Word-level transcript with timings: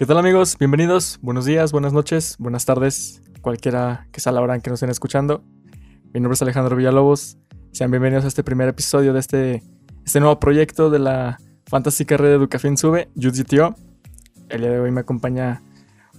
¿Qué 0.00 0.06
tal 0.06 0.16
amigos? 0.16 0.56
Bienvenidos, 0.58 1.18
buenos 1.20 1.44
días, 1.44 1.72
buenas 1.72 1.92
noches, 1.92 2.36
buenas 2.38 2.64
tardes, 2.64 3.20
cualquiera 3.42 4.08
que 4.12 4.20
sea 4.22 4.32
la 4.32 4.40
hora 4.40 4.54
en 4.54 4.62
que 4.62 4.70
nos 4.70 4.78
estén 4.78 4.88
escuchando. 4.88 5.44
Mi 6.14 6.20
nombre 6.20 6.32
es 6.32 6.40
Alejandro 6.40 6.74
Villalobos. 6.74 7.36
Sean 7.72 7.90
bienvenidos 7.90 8.24
a 8.24 8.28
este 8.28 8.42
primer 8.42 8.66
episodio 8.66 9.12
de 9.12 9.20
este, 9.20 9.62
este 10.06 10.20
nuevo 10.20 10.40
proyecto 10.40 10.88
de 10.88 11.00
la 11.00 11.36
fantástica 11.66 12.16
red 12.16 12.32
Educafin 12.32 12.78
Sube, 12.78 13.10
UGTO. 13.14 13.74
El 14.48 14.62
día 14.62 14.70
de 14.70 14.80
hoy 14.80 14.90
me 14.90 15.02
acompaña 15.02 15.60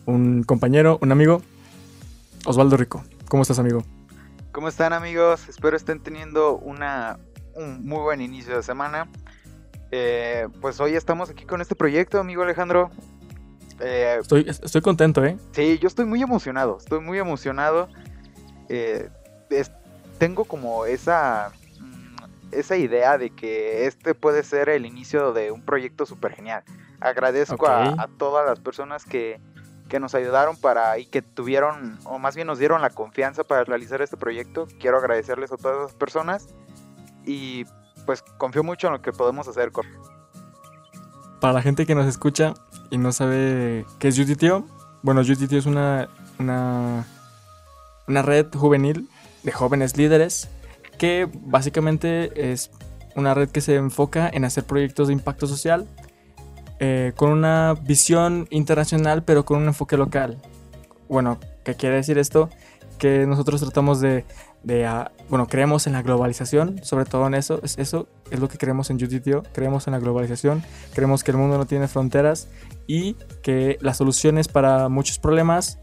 un 0.05 0.43
compañero, 0.43 1.00
un 1.02 1.11
amigo, 1.11 1.41
Osvaldo 2.45 2.77
Rico. 2.77 3.04
¿Cómo 3.29 3.41
estás, 3.41 3.57
amigo? 3.57 3.84
¿Cómo 4.52 4.68
están, 4.68 4.93
amigos? 4.93 5.50
Espero 5.50 5.75
estén 5.75 6.04
teniendo 6.04 6.55
una, 6.55 7.18
un 7.55 7.84
muy 7.84 8.02
buen 8.02 8.21
inicio 8.21 8.55
de 8.55 8.61
semana. 8.61 9.09
Eh, 9.89 10.48
pues 10.61 10.79
hoy 10.79 10.93
estamos 10.93 11.32
aquí 11.32 11.45
con 11.45 11.61
este 11.61 11.73
proyecto, 11.73 12.20
amigo 12.20 12.43
Alejandro. 12.43 12.91
Eh, 13.82 14.18
estoy, 14.21 14.45
estoy 14.48 14.81
contento, 14.81 15.23
¿eh? 15.26 15.38
Sí, 15.53 15.80
yo 15.80 15.88
estoy 15.88 16.05
muy 16.05 16.21
emocionado, 16.21 16.77
estoy 16.77 16.99
muy 16.99 17.17
emocionado. 17.17 17.90
Eh, 18.70 19.09
tengo 20.17 20.45
como 20.45 20.85
esa, 20.85 21.52
mm, 21.80 22.16
esa 22.52 22.77
idea 22.77 23.17
de 23.17 23.31
que 23.31 23.88
este 23.88 24.13
puede 24.13 24.44
ser 24.44 24.70
el 24.70 24.85
inicio 24.85 25.34
de 25.34 25.52
un 25.52 25.63
proyecto 25.63 26.05
súper 26.05 26.34
genial. 26.34 26.63
Agradezco 26.99 27.67
a, 27.67 28.07
todas 28.20 28.45
las 28.45 28.59
personas 28.59 29.04
que, 29.04 29.41
que 29.90 29.99
nos 29.99 30.13
ayudaron 30.13 30.55
para 30.55 30.99
y 30.99 31.07
que 31.07 31.23
tuvieron, 31.23 31.98
o 32.04 32.20
más 32.20 32.35
bien 32.35 32.45
nos 32.45 32.59
dieron 32.59 32.84
la 32.84 32.91
confianza 32.91 33.43
para 33.43 33.63
realizar 33.63 34.04
este 34.04 34.16
proyecto. 34.16 34.68
Quiero 34.79 34.98
agradecerles 34.98 35.52
a 35.52 35.57
todas 35.57 35.88
esas 35.88 35.98
personas 35.98 36.48
y 37.26 37.66
pues 38.05 38.21
confío 38.38 38.63
mucho 38.63 38.88
en 38.88 38.93
lo 38.93 39.02
que 39.02 39.12
podemos 39.12 39.48
hacer. 39.48 39.71
Para 41.40 41.54
la 41.54 41.62
gente 41.63 41.88
que 41.88 41.95
nos 41.95 42.05
escucha, 42.05 42.54
y 42.91 42.98
no 42.98 43.12
sabe 43.12 43.86
qué 43.98 44.09
es 44.09 44.20
UTTO, 44.20 44.66
bueno, 45.02 45.22
UTTO 45.22 45.58
es 45.58 45.66
una, 45.66 46.09
una, 46.38 47.07
una 48.07 48.21
red 48.21 48.48
juvenil 48.54 49.10
de 49.43 49.52
jóvenes 49.52 49.98
líderes 49.98 50.49
que 50.98 51.27
básicamente 51.34 52.52
es 52.52 52.70
una 53.15 53.34
red 53.34 53.49
que 53.49 53.62
se 53.62 53.76
enfoca 53.76 54.30
en 54.32 54.46
hacer 54.46 54.65
proyectos 54.65 55.07
de 55.07 55.13
impacto 55.13 55.48
social 55.48 55.88
eh, 56.80 57.13
con 57.15 57.32
una 57.32 57.76
visión 57.82 58.48
internacional 58.52 59.24
pero 59.24 59.46
con 59.46 59.62
un 59.62 59.68
enfoque 59.68 59.98
local. 59.98 60.37
Bueno, 61.10 61.40
¿qué 61.63 61.76
quiere 61.76 61.96
decir 61.96 62.18
esto? 62.18 62.49
Que 63.02 63.26
nosotros 63.26 63.60
tratamos 63.62 63.99
de 63.99 64.25
ah, 64.85 65.12
bueno, 65.28 65.47
creemos 65.47 65.88
en 65.88 65.94
la 65.94 66.03
globalización, 66.03 66.84
sobre 66.84 67.06
todo 67.06 67.25
en 67.25 67.34
eso, 67.34 67.59
es, 67.63 67.80
eso 67.80 68.08
es 68.30 68.40
lo 68.40 68.47
que 68.47 68.59
creemos 68.59 68.91
en 68.91 68.97
UTTO, 68.97 69.41
creemos 69.53 69.88
en 69.88 69.94
la 69.94 70.00
globalización, 70.00 70.62
creemos 70.94 71.24
que 71.24 71.31
el 71.31 71.38
mundo 71.38 71.58
no 71.58 71.66
tiene 71.66 71.88
fronteras 71.88 72.47
y 72.85 73.16
que 73.41 73.80
las 73.81 73.97
soluciones 73.97 74.47
para 74.47 74.88
muchos 74.88 75.18
problemas 75.18 75.80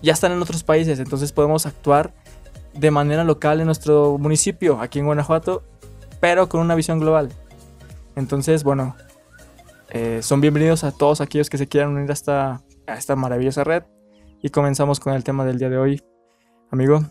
ya 0.00 0.14
están 0.14 0.32
en 0.32 0.40
otros 0.40 0.64
países, 0.64 1.00
entonces 1.00 1.32
podemos 1.32 1.66
actuar 1.66 2.14
de 2.72 2.90
manera 2.90 3.24
local 3.24 3.60
en 3.60 3.66
nuestro 3.66 4.16
municipio, 4.16 4.80
aquí 4.80 5.00
en 5.00 5.04
Guanajuato, 5.04 5.62
pero 6.18 6.48
con 6.48 6.62
una 6.62 6.74
visión 6.74 6.98
global. 6.98 7.28
Entonces, 8.16 8.64
bueno, 8.64 8.96
eh, 9.90 10.20
son 10.22 10.40
bienvenidos 10.40 10.82
a 10.82 10.92
todos 10.92 11.20
aquellos 11.20 11.50
que 11.50 11.58
se 11.58 11.68
quieran 11.68 11.90
unir 11.90 12.08
a 12.08 12.14
esta, 12.14 12.62
a 12.86 12.94
esta 12.94 13.16
maravillosa 13.16 13.64
red 13.64 13.82
y 14.40 14.48
comenzamos 14.48 14.98
con 14.98 15.12
el 15.12 15.24
tema 15.24 15.44
del 15.44 15.58
día 15.58 15.68
de 15.68 15.76
hoy. 15.76 16.02
Amigo, 16.72 17.02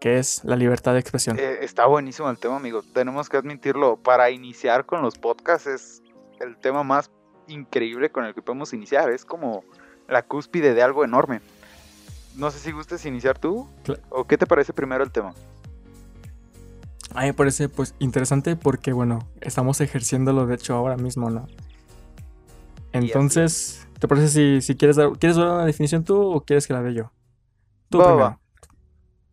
que 0.00 0.18
es 0.18 0.44
la 0.44 0.54
libertad 0.54 0.92
de 0.92 1.00
expresión. 1.00 1.38
Eh, 1.38 1.60
está 1.62 1.86
buenísimo 1.86 2.28
el 2.28 2.36
tema, 2.36 2.56
amigo. 2.56 2.82
Tenemos 2.92 3.30
que 3.30 3.38
admitirlo. 3.38 3.96
Para 3.96 4.28
iniciar 4.30 4.84
con 4.84 5.00
los 5.00 5.16
podcasts 5.16 5.66
es 5.66 6.02
el 6.40 6.58
tema 6.58 6.82
más 6.82 7.10
increíble 7.48 8.10
con 8.10 8.26
el 8.26 8.34
que 8.34 8.42
podemos 8.42 8.74
iniciar. 8.74 9.10
Es 9.10 9.24
como 9.24 9.64
la 10.08 10.22
cúspide 10.22 10.74
de 10.74 10.82
algo 10.82 11.04
enorme. 11.04 11.40
No 12.36 12.50
sé 12.50 12.58
si 12.58 12.70
gustes 12.70 13.06
iniciar 13.06 13.38
tú 13.38 13.66
o 14.10 14.26
qué 14.26 14.36
te 14.36 14.46
parece 14.46 14.74
primero 14.74 15.02
el 15.02 15.10
tema. 15.10 15.32
A 17.14 17.22
mí 17.22 17.28
me 17.28 17.34
parece 17.34 17.70
pues 17.70 17.94
interesante 17.98 18.56
porque 18.56 18.92
bueno, 18.92 19.26
estamos 19.40 19.80
ejerciéndolo 19.80 20.44
de 20.44 20.56
hecho 20.56 20.74
ahora 20.74 20.98
mismo, 20.98 21.30
¿no? 21.30 21.46
Entonces, 22.92 23.88
¿te 23.98 24.06
parece 24.06 24.28
si, 24.28 24.60
si 24.60 24.76
quieres 24.76 24.96
dar, 24.96 25.12
¿quieres 25.12 25.36
dar 25.38 25.48
una 25.48 25.64
definición 25.64 26.04
tú 26.04 26.20
o 26.20 26.42
quieres 26.42 26.66
que 26.66 26.74
la 26.74 26.82
dé 26.82 26.92
yo? 26.92 27.10
Tú 27.88 27.98
primero. 27.98 28.41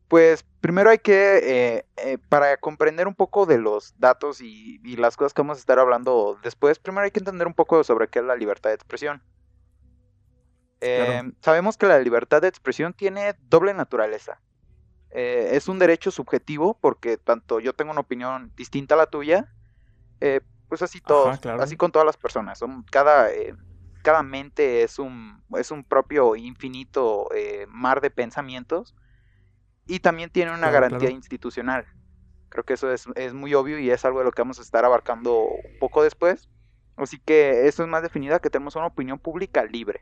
Pues 0.10 0.44
primero 0.60 0.90
hay 0.90 0.98
que, 0.98 1.38
eh, 1.38 1.86
eh, 1.98 2.18
para 2.30 2.58
comprender 2.58 3.08
un 3.08 3.14
poco 3.14 3.46
de 3.46 3.60
los 3.60 3.94
datos 4.00 4.42
y, 4.42 4.80
las 4.98 5.16
cosas 5.16 5.34
que 5.34 5.44
vamos 5.44 5.58
a 5.58 5.60
estar 5.60 5.78
hablando 5.78 6.38
después, 6.44 6.80
primero 6.80 7.06
hay 7.06 7.12
que 7.12 7.20
entender 7.20 7.46
un 7.46 7.54
poco 7.54 7.84
sobre 7.84 8.08
qué 8.08 8.20
es 8.20 8.26
la 8.26 8.36
libertad 8.36 8.72
de 8.72 8.76
expresión. 8.76 9.22
Em, 10.82 11.34
sabemos 11.42 11.78
que 11.78 11.86
la 11.86 12.00
libertad 12.00 12.42
de 12.42 12.48
expresión 12.48 12.94
tiene 12.94 13.36
doble 13.50 13.74
naturaleza. 13.76 14.42
Eh, 15.12 15.52
es 15.54 15.68
un 15.68 15.78
derecho 15.78 16.10
subjetivo 16.10 16.76
porque 16.82 17.18
tanto 17.18 17.60
yo 17.60 17.74
tengo 17.74 17.92
una 17.92 18.02
opinión 18.02 18.52
distinta 18.56 18.96
a 18.96 18.98
la 18.98 19.06
tuya, 19.06 19.54
pues 20.68 20.82
así 20.82 21.02
todos, 21.02 21.40
así 21.46 21.78
con 21.78 21.92
todas 21.92 22.06
las 22.08 22.18
personas. 22.18 22.60
cada, 22.90 23.30
cada 24.02 24.24
mente 24.24 24.82
es 24.82 24.98
un, 24.98 25.44
es 25.56 25.70
un 25.70 25.84
propio 25.84 26.36
infinito 26.36 27.30
mar 27.68 28.02
de 28.02 28.10
pensamientos 28.10 28.96
y 29.90 30.00
también 30.00 30.30
tiene 30.30 30.54
una 30.54 30.70
garantía 30.70 31.10
institucional. 31.10 31.86
Creo 32.50 32.64
que 32.64 32.74
eso 32.74 32.92
es, 32.92 33.34
muy 33.34 33.56
obvio 33.56 33.80
y 33.80 33.90
es 33.90 34.06
algo 34.06 34.20
de 34.20 34.26
lo 34.26 34.32
que 34.32 34.44
vamos 34.44 34.60
a 34.60 34.62
estar 34.62 34.86
abarcando 34.86 35.46
un 35.46 35.80
poco 35.80 36.04
después. 36.04 36.48
Así 36.96 37.18
que 37.20 37.68
eso 37.68 37.84
es 37.84 37.90
más 37.90 38.04
definida 38.04 38.40
que 38.40 38.52
tenemos 38.52 38.76
una 38.76 38.86
opinión 38.86 39.18
pública 39.18 39.64
libre. 39.64 40.02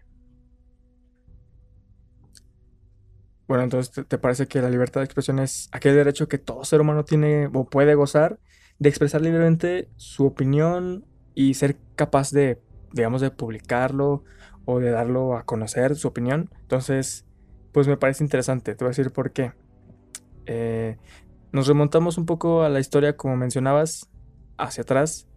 Bueno, 3.48 3.64
entonces, 3.64 4.06
¿te 4.08 4.18
parece 4.18 4.48
que 4.48 4.62
la 4.62 4.70
libertad 4.70 5.00
de 5.00 5.06
expresión 5.06 5.40
es 5.40 5.70
aquel 5.72 5.96
derecho 5.96 6.28
que 6.28 6.38
todo 6.38 6.66
ser 6.66 6.82
humano 6.82 7.06
tiene 7.06 7.50
o 7.54 7.70
puede 7.70 7.96
gozar 7.96 8.40
de 8.80 8.90
expresar 8.90 9.22
libremente 9.22 9.90
su 9.96 10.26
opinión 10.26 11.06
y 11.34 11.54
ser 11.54 11.78
capaz 11.96 12.32
de, 12.32 12.62
digamos, 12.92 13.22
de 13.22 13.32
publicarlo 13.32 14.26
o 14.66 14.80
de 14.80 14.92
darlo 14.92 15.38
a 15.38 15.46
conocer 15.46 15.96
su 15.96 16.10
opinión? 16.10 16.50
Entonces, 16.60 17.26
pues 17.72 17.88
me 17.88 17.96
parece 17.96 18.24
interesante. 18.24 18.76
Te 18.76 18.84
voy 18.84 18.90
a 18.90 18.96
decir 18.96 19.12
por 19.12 19.32
qué. 19.32 19.54
Eh, 20.48 20.98
nos 21.52 21.68
remontamos 21.68 22.18
un 22.18 22.26
poco 22.26 22.64
a 22.64 22.70
la 22.70 22.80
historia, 22.80 23.16
como 23.16 23.38
mencionabas, 23.38 24.10
hacia 24.58 24.82
atrás. 24.82 25.28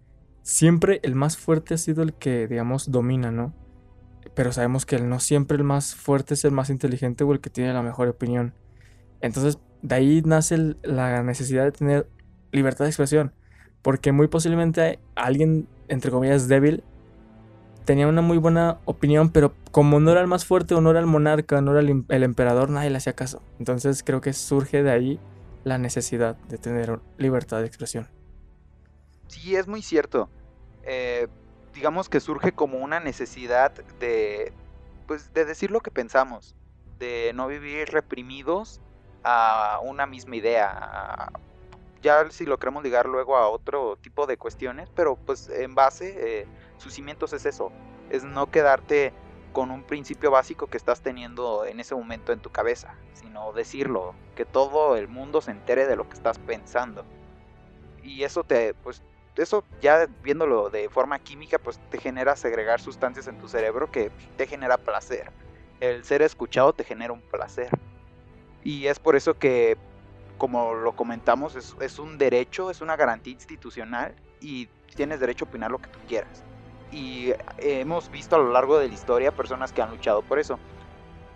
Siempre 0.42 1.00
el 1.02 1.14
más 1.14 1.36
fuerte 1.36 1.74
ha 1.74 1.78
sido 1.78 2.02
el 2.02 2.14
que, 2.14 2.48
digamos, 2.48 2.90
domina, 2.90 3.30
¿no? 3.30 3.54
Pero 4.34 4.52
sabemos 4.52 4.86
que 4.86 4.98
no 4.98 5.20
siempre 5.20 5.56
el 5.56 5.64
más 5.64 5.94
fuerte 5.94 6.34
es 6.34 6.44
el 6.44 6.52
más 6.52 6.70
inteligente 6.70 7.24
o 7.24 7.32
el 7.32 7.40
que 7.40 7.50
tiene 7.50 7.72
la 7.72 7.82
mejor 7.82 8.08
opinión. 8.08 8.54
Entonces, 9.20 9.58
de 9.82 9.94
ahí 9.94 10.22
nace 10.24 10.76
la 10.82 11.22
necesidad 11.22 11.64
de 11.64 11.72
tener 11.72 12.08
libertad 12.52 12.84
de 12.84 12.90
expresión. 12.90 13.34
Porque 13.82 14.12
muy 14.12 14.28
posiblemente 14.28 14.98
alguien, 15.14 15.68
entre 15.88 16.10
comillas, 16.10 16.48
débil, 16.48 16.84
tenía 17.90 18.06
una 18.06 18.22
muy 18.22 18.38
buena 18.38 18.78
opinión, 18.84 19.30
pero 19.30 19.52
como 19.72 19.98
no 19.98 20.12
era 20.12 20.20
el 20.20 20.28
más 20.28 20.44
fuerte 20.44 20.76
o 20.76 20.80
no 20.80 20.92
era 20.92 21.00
el 21.00 21.06
monarca, 21.06 21.60
no 21.60 21.72
era 21.72 21.80
el, 21.80 22.22
emperador, 22.22 22.70
nadie 22.70 22.88
le 22.88 22.98
hacía 22.98 23.14
caso. 23.14 23.42
Entonces 23.58 24.04
creo 24.04 24.20
que 24.20 24.32
surge 24.32 24.84
de 24.84 24.92
ahí 24.92 25.18
la 25.64 25.76
necesidad 25.76 26.36
de 26.36 26.56
tener 26.56 27.00
libertad 27.18 27.58
de 27.58 27.66
expresión. 27.66 28.08
Sí, 29.26 29.56
es 29.56 29.66
muy 29.66 29.82
cierto. 29.82 30.30
Eh, 30.84 31.26
digamos 31.74 32.08
que 32.08 32.20
surge 32.20 32.52
como 32.52 32.78
una 32.78 33.00
necesidad 33.00 33.72
de, 33.98 34.52
pues, 35.08 35.34
de 35.34 35.44
decir 35.44 35.72
lo 35.72 35.80
que 35.80 35.90
pensamos, 35.90 36.54
de 37.00 37.32
no 37.34 37.48
vivir 37.48 37.88
reprimidos 37.88 38.80
a 39.24 39.80
una 39.82 40.06
misma 40.06 40.36
idea. 40.36 41.32
Ya 42.02 42.30
si 42.30 42.46
lo 42.46 42.56
queremos 42.56 42.84
ligar 42.84 43.06
luego 43.06 43.36
a 43.36 43.48
otro 43.48 43.96
tipo 43.96 44.28
de 44.28 44.36
cuestiones, 44.36 44.88
pero 44.94 45.16
pues 45.16 45.48
en 45.48 45.74
base... 45.74 46.42
Eh, 46.42 46.46
sus 46.80 46.94
cimientos 46.94 47.32
es 47.32 47.46
eso, 47.46 47.70
es 48.08 48.24
no 48.24 48.50
quedarte 48.50 49.12
con 49.52 49.70
un 49.70 49.82
principio 49.82 50.30
básico 50.30 50.66
que 50.66 50.76
estás 50.76 51.00
teniendo 51.02 51.64
en 51.64 51.80
ese 51.80 51.94
momento 51.94 52.32
en 52.32 52.40
tu 52.40 52.50
cabeza, 52.50 52.94
sino 53.14 53.52
decirlo, 53.52 54.14
que 54.34 54.44
todo 54.44 54.96
el 54.96 55.08
mundo 55.08 55.40
se 55.40 55.50
entere 55.50 55.86
de 55.86 55.96
lo 55.96 56.08
que 56.08 56.14
estás 56.14 56.38
pensando. 56.38 57.04
Y 58.02 58.22
eso 58.22 58.44
te, 58.44 58.74
pues, 58.74 59.02
eso 59.36 59.64
ya 59.80 60.06
viéndolo 60.22 60.70
de 60.70 60.88
forma 60.88 61.18
química, 61.18 61.58
pues 61.58 61.80
te 61.90 61.98
genera 61.98 62.36
segregar 62.36 62.80
sustancias 62.80 63.26
en 63.26 63.38
tu 63.38 63.48
cerebro 63.48 63.90
que 63.90 64.10
te 64.36 64.46
genera 64.46 64.78
placer. 64.78 65.30
El 65.80 66.04
ser 66.04 66.22
escuchado 66.22 66.72
te 66.72 66.84
genera 66.84 67.12
un 67.12 67.22
placer. 67.22 67.70
Y 68.62 68.86
es 68.86 68.98
por 68.98 69.16
eso 69.16 69.34
que, 69.38 69.76
como 70.38 70.74
lo 70.74 70.94
comentamos, 70.94 71.56
es, 71.56 71.74
es 71.80 71.98
un 71.98 72.18
derecho, 72.18 72.70
es 72.70 72.80
una 72.80 72.96
garantía 72.96 73.32
institucional 73.32 74.14
y 74.40 74.66
tienes 74.94 75.20
derecho 75.20 75.44
a 75.44 75.48
opinar 75.48 75.70
lo 75.70 75.78
que 75.78 75.88
tú 75.88 75.98
quieras 76.06 76.44
y 76.92 77.32
hemos 77.58 78.10
visto 78.10 78.36
a 78.36 78.38
lo 78.38 78.50
largo 78.50 78.78
de 78.78 78.88
la 78.88 78.94
historia 78.94 79.32
personas 79.32 79.72
que 79.72 79.82
han 79.82 79.90
luchado 79.90 80.22
por 80.22 80.38
eso. 80.38 80.58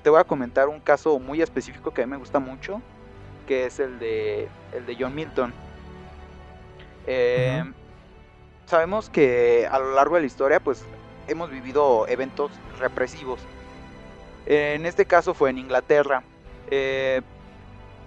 Te 0.03 0.11
voy 0.11 0.21
a 0.21 0.25
comentar 0.25 0.69
un 0.69 0.81
caso 0.81 1.19
muy 1.19 1.41
específico 1.41 1.93
que 1.93 2.03
a 2.03 2.07
mí 2.07 2.11
me 2.11 2.19
gusta 2.19 2.39
mucho, 2.39 2.83
que 3.47 3.67
es 3.67 3.81
el 3.81 3.99
de, 3.99 4.49
el 4.73 4.87
de 4.87 4.97
John 4.99 5.15
Milton. 5.15 5.53
Eh, 7.07 7.65
sabemos 8.67 9.09
que 9.11 9.69
a 9.71 9.79
lo 9.79 9.95
largo 9.95 10.17
de 10.17 10.23
la 10.23 10.27
historia, 10.27 10.61
pues 10.61 10.85
hemos 11.29 11.51
vivido 11.51 12.07
eventos 12.09 12.51
represivos. 12.79 13.41
En 14.47 14.85
este 14.87 15.07
caso 15.07 15.35
fue 15.35 15.51
en 15.51 15.59
Inglaterra. 15.59 16.23
Eh, 16.71 17.23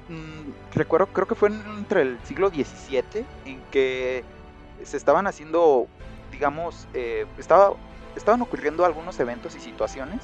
mm, 0.09 0.75
recuerdo, 0.75 1.07
creo 1.07 1.27
que 1.27 1.35
fue 1.35 1.49
entre 1.49 2.01
el 2.01 2.19
siglo 2.23 2.49
XVII 2.49 3.25
en 3.45 3.61
que 3.71 4.23
se 4.83 4.97
estaban 4.97 5.27
haciendo, 5.27 5.87
digamos, 6.31 6.87
eh, 6.93 7.25
estaba, 7.37 7.73
estaban 8.15 8.41
ocurriendo 8.41 8.85
algunos 8.85 9.19
eventos 9.19 9.55
y 9.55 9.59
situaciones 9.59 10.21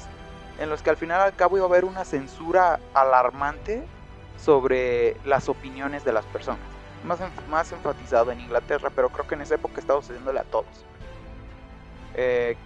en 0.58 0.68
los 0.70 0.82
que 0.82 0.90
al 0.90 0.96
final 0.96 1.20
al 1.20 1.34
cabo 1.34 1.56
iba 1.56 1.66
a 1.66 1.68
haber 1.68 1.84
una 1.84 2.04
censura 2.04 2.78
alarmante 2.94 3.82
sobre 4.42 5.16
las 5.24 5.48
opiniones 5.48 6.04
de 6.04 6.12
las 6.12 6.24
personas. 6.26 6.60
Más, 7.04 7.18
más 7.50 7.70
enfatizado 7.72 8.30
en 8.32 8.40
Inglaterra, 8.40 8.90
pero 8.94 9.10
creo 9.10 9.26
que 9.26 9.34
en 9.34 9.42
esa 9.42 9.56
época 9.56 9.80
estaba 9.80 10.00
sucediéndole 10.00 10.40
a 10.40 10.44
todos. 10.44 10.84
Eh, 12.14 12.56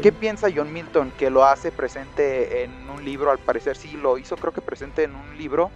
¿Qué 0.00 0.10
piensa 0.10 0.48
John 0.54 0.72
Milton 0.72 1.12
que 1.18 1.28
lo 1.28 1.44
hace 1.44 1.70
presente 1.70 2.64
en 2.64 2.88
un 2.88 3.04
libro? 3.04 3.30
Al 3.30 3.38
parecer 3.38 3.76
sí 3.76 3.92
lo 3.92 4.16
hizo, 4.16 4.36
creo 4.36 4.52
que 4.52 4.62
presente 4.62 5.02
en 5.02 5.14
un 5.14 5.36
libro 5.36 5.70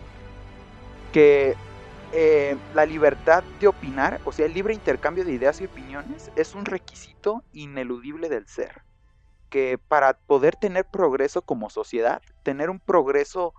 que 1.12 1.54
eh, 2.12 2.56
la 2.74 2.86
libertad 2.86 3.42
de 3.60 3.68
opinar, 3.68 4.20
o 4.24 4.32
sea, 4.32 4.46
el 4.46 4.54
libre 4.54 4.74
intercambio 4.74 5.24
de 5.24 5.32
ideas 5.32 5.60
y 5.60 5.66
opiniones, 5.66 6.30
es 6.36 6.54
un 6.54 6.64
requisito 6.64 7.42
ineludible 7.52 8.28
del 8.28 8.46
ser. 8.46 8.82
Que 9.50 9.78
para 9.78 10.14
poder 10.14 10.56
tener 10.56 10.84
progreso 10.84 11.42
como 11.42 11.70
sociedad, 11.70 12.22
tener 12.42 12.70
un 12.70 12.80
progreso 12.80 13.54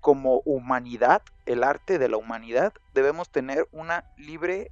como 0.00 0.40
humanidad, 0.44 1.22
el 1.46 1.64
arte 1.64 1.98
de 1.98 2.08
la 2.08 2.16
humanidad, 2.16 2.72
debemos 2.94 3.30
tener 3.30 3.66
una 3.72 4.04
libre 4.16 4.70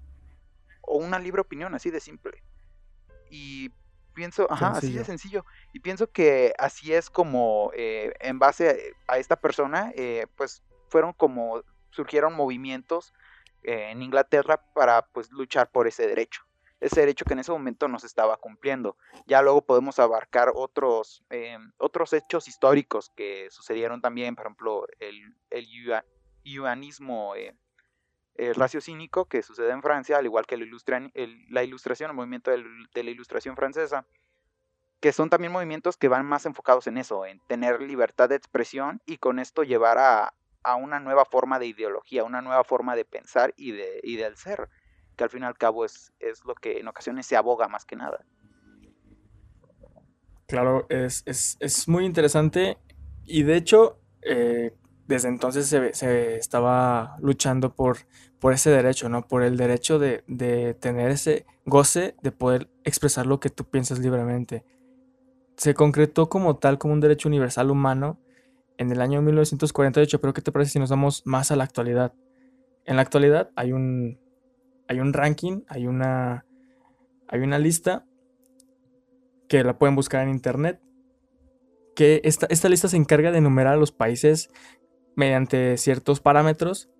o 0.82 0.98
una 0.98 1.18
libre 1.18 1.40
opinión, 1.40 1.74
así 1.74 1.90
de 1.90 2.00
simple. 2.00 2.42
Y 3.30 3.70
pienso, 4.14 4.46
ajá, 4.50 4.72
así 4.72 4.92
de 4.92 5.04
sencillo. 5.04 5.44
Y 5.72 5.80
pienso 5.80 6.10
que 6.10 6.54
así 6.58 6.92
es 6.92 7.10
como 7.10 7.70
eh, 7.74 8.12
en 8.20 8.38
base 8.38 8.94
a, 9.08 9.18
esta 9.18 9.36
persona, 9.36 9.92
eh, 9.96 10.26
pues 10.36 10.62
fueron 10.88 11.12
como 11.12 11.62
surgieron 11.94 12.34
movimientos 12.34 13.14
eh, 13.62 13.90
en 13.90 14.02
Inglaterra 14.02 14.62
para 14.74 15.06
pues 15.06 15.30
luchar 15.30 15.70
por 15.70 15.86
ese 15.86 16.06
derecho. 16.06 16.42
Ese 16.80 17.00
derecho 17.00 17.24
que 17.24 17.32
en 17.32 17.38
ese 17.38 17.52
momento 17.52 17.88
no 17.88 17.98
se 17.98 18.06
estaba 18.06 18.36
cumpliendo. 18.36 18.98
Ya 19.26 19.40
luego 19.40 19.62
podemos 19.62 19.98
abarcar 19.98 20.52
otros, 20.54 21.24
otros 21.78 22.12
hechos 22.12 22.46
históricos 22.46 23.10
que 23.16 23.48
sucedieron 23.50 24.02
también, 24.02 24.34
por 24.34 24.44
ejemplo, 24.44 24.86
el, 24.98 25.34
el 25.48 25.66
yuanismo 26.42 27.34
el 28.34 28.54
raciocínico 28.54 29.26
que 29.26 29.42
sucede 29.42 29.70
en 29.70 29.82
Francia, 29.82 30.18
al 30.18 30.24
igual 30.24 30.46
que 30.46 30.56
la 30.56 30.64
ilustración, 30.64 32.10
el 32.10 32.16
movimiento 32.16 32.50
de 32.50 33.02
la 33.02 33.10
ilustración 33.10 33.56
francesa, 33.56 34.06
que 35.00 35.12
son 35.12 35.30
también 35.30 35.52
movimientos 35.52 35.96
que 35.96 36.08
van 36.08 36.26
más 36.26 36.46
enfocados 36.46 36.86
en 36.86 36.98
eso, 36.98 37.26
en 37.26 37.40
tener 37.46 37.80
libertad 37.80 38.28
de 38.28 38.36
expresión 38.36 39.00
y 39.06 39.18
con 39.18 39.38
esto 39.38 39.62
llevar 39.62 39.98
a, 39.98 40.34
una 40.76 41.00
nueva 41.00 41.24
forma 41.24 41.58
de 41.58 41.66
ideología, 41.66 42.24
una 42.24 42.40
nueva 42.40 42.64
forma 42.64 42.96
de 42.96 43.04
pensar 43.04 43.52
y, 43.56 43.72
de, 43.72 44.00
y 44.02 44.16
del 44.16 44.36
ser, 44.36 44.68
que 45.16 45.24
al 45.24 45.30
fin 45.30 45.42
y 45.42 45.46
al 45.46 45.58
cabo 45.58 45.84
es, 45.84 46.12
es 46.18 46.44
lo 46.44 46.54
que 46.54 46.78
en 46.78 46.88
ocasiones 46.88 47.26
se 47.26 47.36
aboga 47.36 47.68
más 47.68 47.84
que 47.84 47.96
nada. 47.96 48.24
Claro, 50.46 50.86
es, 50.88 51.24
es, 51.26 51.88
muy 51.88 52.04
interesante 52.04 52.78
y 53.24 53.42
de 53.44 53.56
hecho 53.56 53.98
eh, 54.22 54.76
desde 55.06 55.28
entonces 55.28 55.66
se, 55.66 56.36
estaba 56.36 57.16
luchando 57.20 57.74
por, 57.74 57.98
por 58.38 58.52
ese 58.52 58.70
derecho, 58.70 59.08
¿no? 59.08 59.26
Por 59.26 59.42
el 59.42 59.56
derecho 59.56 59.98
de, 59.98 60.22
tener 60.80 61.10
ese 61.10 61.46
goce 61.64 62.14
de 62.22 62.32
poder 62.32 62.70
expresar 62.84 63.26
lo 63.26 63.40
que 63.40 63.50
tú 63.50 63.64
piensas 63.64 63.98
libremente. 63.98 64.64
Se 65.56 65.74
concretó 65.74 66.28
como 66.28 66.56
tal, 66.56 66.78
como 66.78 66.94
un 66.94 67.00
derecho 67.00 67.28
universal 67.28 67.70
humano 67.70 68.18
en 68.78 68.90
el 68.90 69.00
año 69.00 69.22
1948, 69.22 70.20
pero 70.20 70.32
¿qué 70.32 70.42
te 70.42 70.52
parece 70.52 70.72
si 70.72 70.78
nos 70.78 70.90
vamos 70.90 71.22
más 71.24 71.50
a 71.50 71.56
la 71.56 71.64
actualidad? 71.64 72.12
En 72.84 72.96
la 72.96 73.02
actualidad 73.02 73.50
hay 73.56 73.72
un, 73.72 74.18
hay 74.88 75.00
un 75.00 75.12
ranking, 75.12 75.62
hay 75.68 75.86
una, 75.86 76.44
hay 77.28 77.40
una 77.40 77.58
lista 77.58 78.04
que 79.48 79.64
la 79.64 79.78
pueden 79.78 79.94
buscar 79.94 80.22
en 80.22 80.30
internet, 80.30 80.80
que 81.94 82.20
esta, 82.24 82.46
esta 82.50 82.68
lista 82.68 82.88
se 82.88 82.96
encarga 82.96 83.30
de 83.30 83.38
enumerar 83.38 83.74
a 83.74 83.78
los 83.78 83.92
países 83.92 84.50
mediante 85.16 85.76
ciertos 85.76 86.20
parámetros 86.20 86.90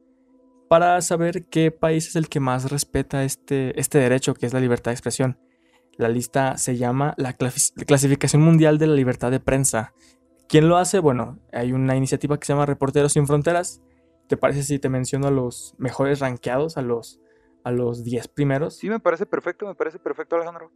para 0.69 1.01
saber 1.03 1.47
qué 1.47 1.71
país 1.71 2.09
es 2.09 2.17
el 2.17 2.29
que 2.29 2.41
más 2.41 2.71
respeta 2.71 3.25
este, 3.25 3.79
este 3.79 3.99
derecho, 3.99 4.35
que 4.35 4.47
es 4.47 4.53
la 4.53 4.61
libertad 4.61 4.91
de 4.91 4.95
expresión. 4.95 5.39
La 5.97 6.09
lista 6.09 6.57
se 6.57 6.77
llama 6.77 7.15
la 7.17 7.35
Clasificación 7.35 8.43
Mundial 8.43 8.79
de 8.79 8.87
la 8.87 8.95
Libertad 8.95 9.31
de 9.31 9.41
Prensa. 9.41 9.93
¿Quién 10.49 10.69
lo 10.69 10.77
hace? 10.77 10.99
Bueno, 10.99 11.39
hay 11.53 11.73
una 11.73 11.97
iniciativa 11.97 12.39
que 12.39 12.47
se 12.47 12.53
llama 12.53 12.67
Reporteros 12.67 13.13
Sin 13.13 13.27
Fronteras. 13.27 13.83
¿Te 14.29 14.37
parece 14.37 14.63
si 14.63 14.79
te 14.79 14.89
menciono 14.89 15.27
a 15.27 15.31
los 15.31 15.75
mejores 15.79 16.21
rankeados, 16.21 16.77
a 16.77 16.83
los, 16.83 17.21
a 17.63 17.71
los 17.71 18.05
10 18.05 18.29
primeros? 18.29 18.77
Sí, 18.77 18.89
me 18.89 19.01
parece 19.01 19.27
perfecto, 19.27 19.67
me 19.67 19.75
parece 19.75 19.99
perfecto, 19.99 20.37
Alejandro. 20.37 20.71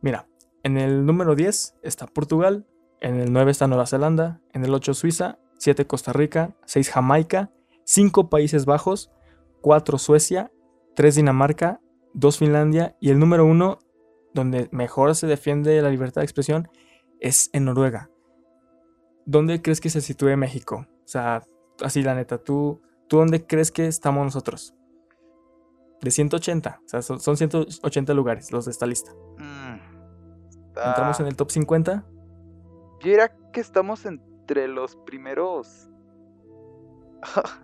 Mira, 0.00 0.28
en 0.62 0.76
el 0.76 1.06
número 1.06 1.34
10 1.34 1.78
está 1.82 2.06
Portugal, 2.06 2.66
en 3.00 3.16
el 3.16 3.32
9 3.32 3.50
está 3.50 3.66
Nueva 3.66 3.86
Zelanda, 3.86 4.40
en 4.52 4.64
el 4.64 4.74
8 4.74 4.94
Suiza, 4.94 5.38
7 5.58 5.86
Costa 5.86 6.12
Rica, 6.12 6.56
6 6.66 6.90
Jamaica, 6.90 7.50
5 7.84 8.30
Países 8.30 8.66
Bajos, 8.66 9.10
4 9.62 9.98
Suecia, 9.98 10.52
3 10.96 11.16
Dinamarca, 11.16 11.80
2 12.14 12.38
Finlandia 12.38 12.96
y 13.00 13.10
el 13.10 13.18
número 13.18 13.44
1 13.44 13.78
donde 14.34 14.68
mejor 14.72 15.14
se 15.14 15.26
defiende 15.26 15.80
la 15.82 15.90
libertad 15.90 16.20
de 16.20 16.26
expresión 16.26 16.68
es 17.20 17.50
en 17.52 17.64
Noruega. 17.64 18.10
¿Dónde 19.30 19.62
crees 19.62 19.80
que 19.80 19.90
se 19.90 20.00
sitúe 20.00 20.36
México? 20.36 20.86
O 21.04 21.08
sea, 21.08 21.42
así 21.82 22.02
la 22.02 22.14
neta, 22.14 22.38
¿tú, 22.38 22.82
¿tú 23.08 23.18
dónde 23.18 23.46
crees 23.46 23.70
que 23.70 23.86
estamos 23.86 24.24
nosotros? 24.24 24.74
De 26.00 26.10
180, 26.10 26.80
o 26.84 26.88
sea, 26.88 27.02
son, 27.02 27.36
180 27.36 28.14
lugares 28.14 28.50
los 28.52 28.64
de 28.64 28.70
esta 28.70 28.86
lista. 28.86 29.12
Mm, 29.38 29.78
¿Entramos 30.76 31.20
en 31.20 31.26
el 31.26 31.36
top 31.36 31.50
50? 31.50 32.04
Yo 33.00 33.10
diría 33.10 33.32
que 33.52 33.60
estamos 33.60 34.06
en 34.06 34.20
entre 34.50 34.68
los 34.68 34.96
primeros... 34.96 35.88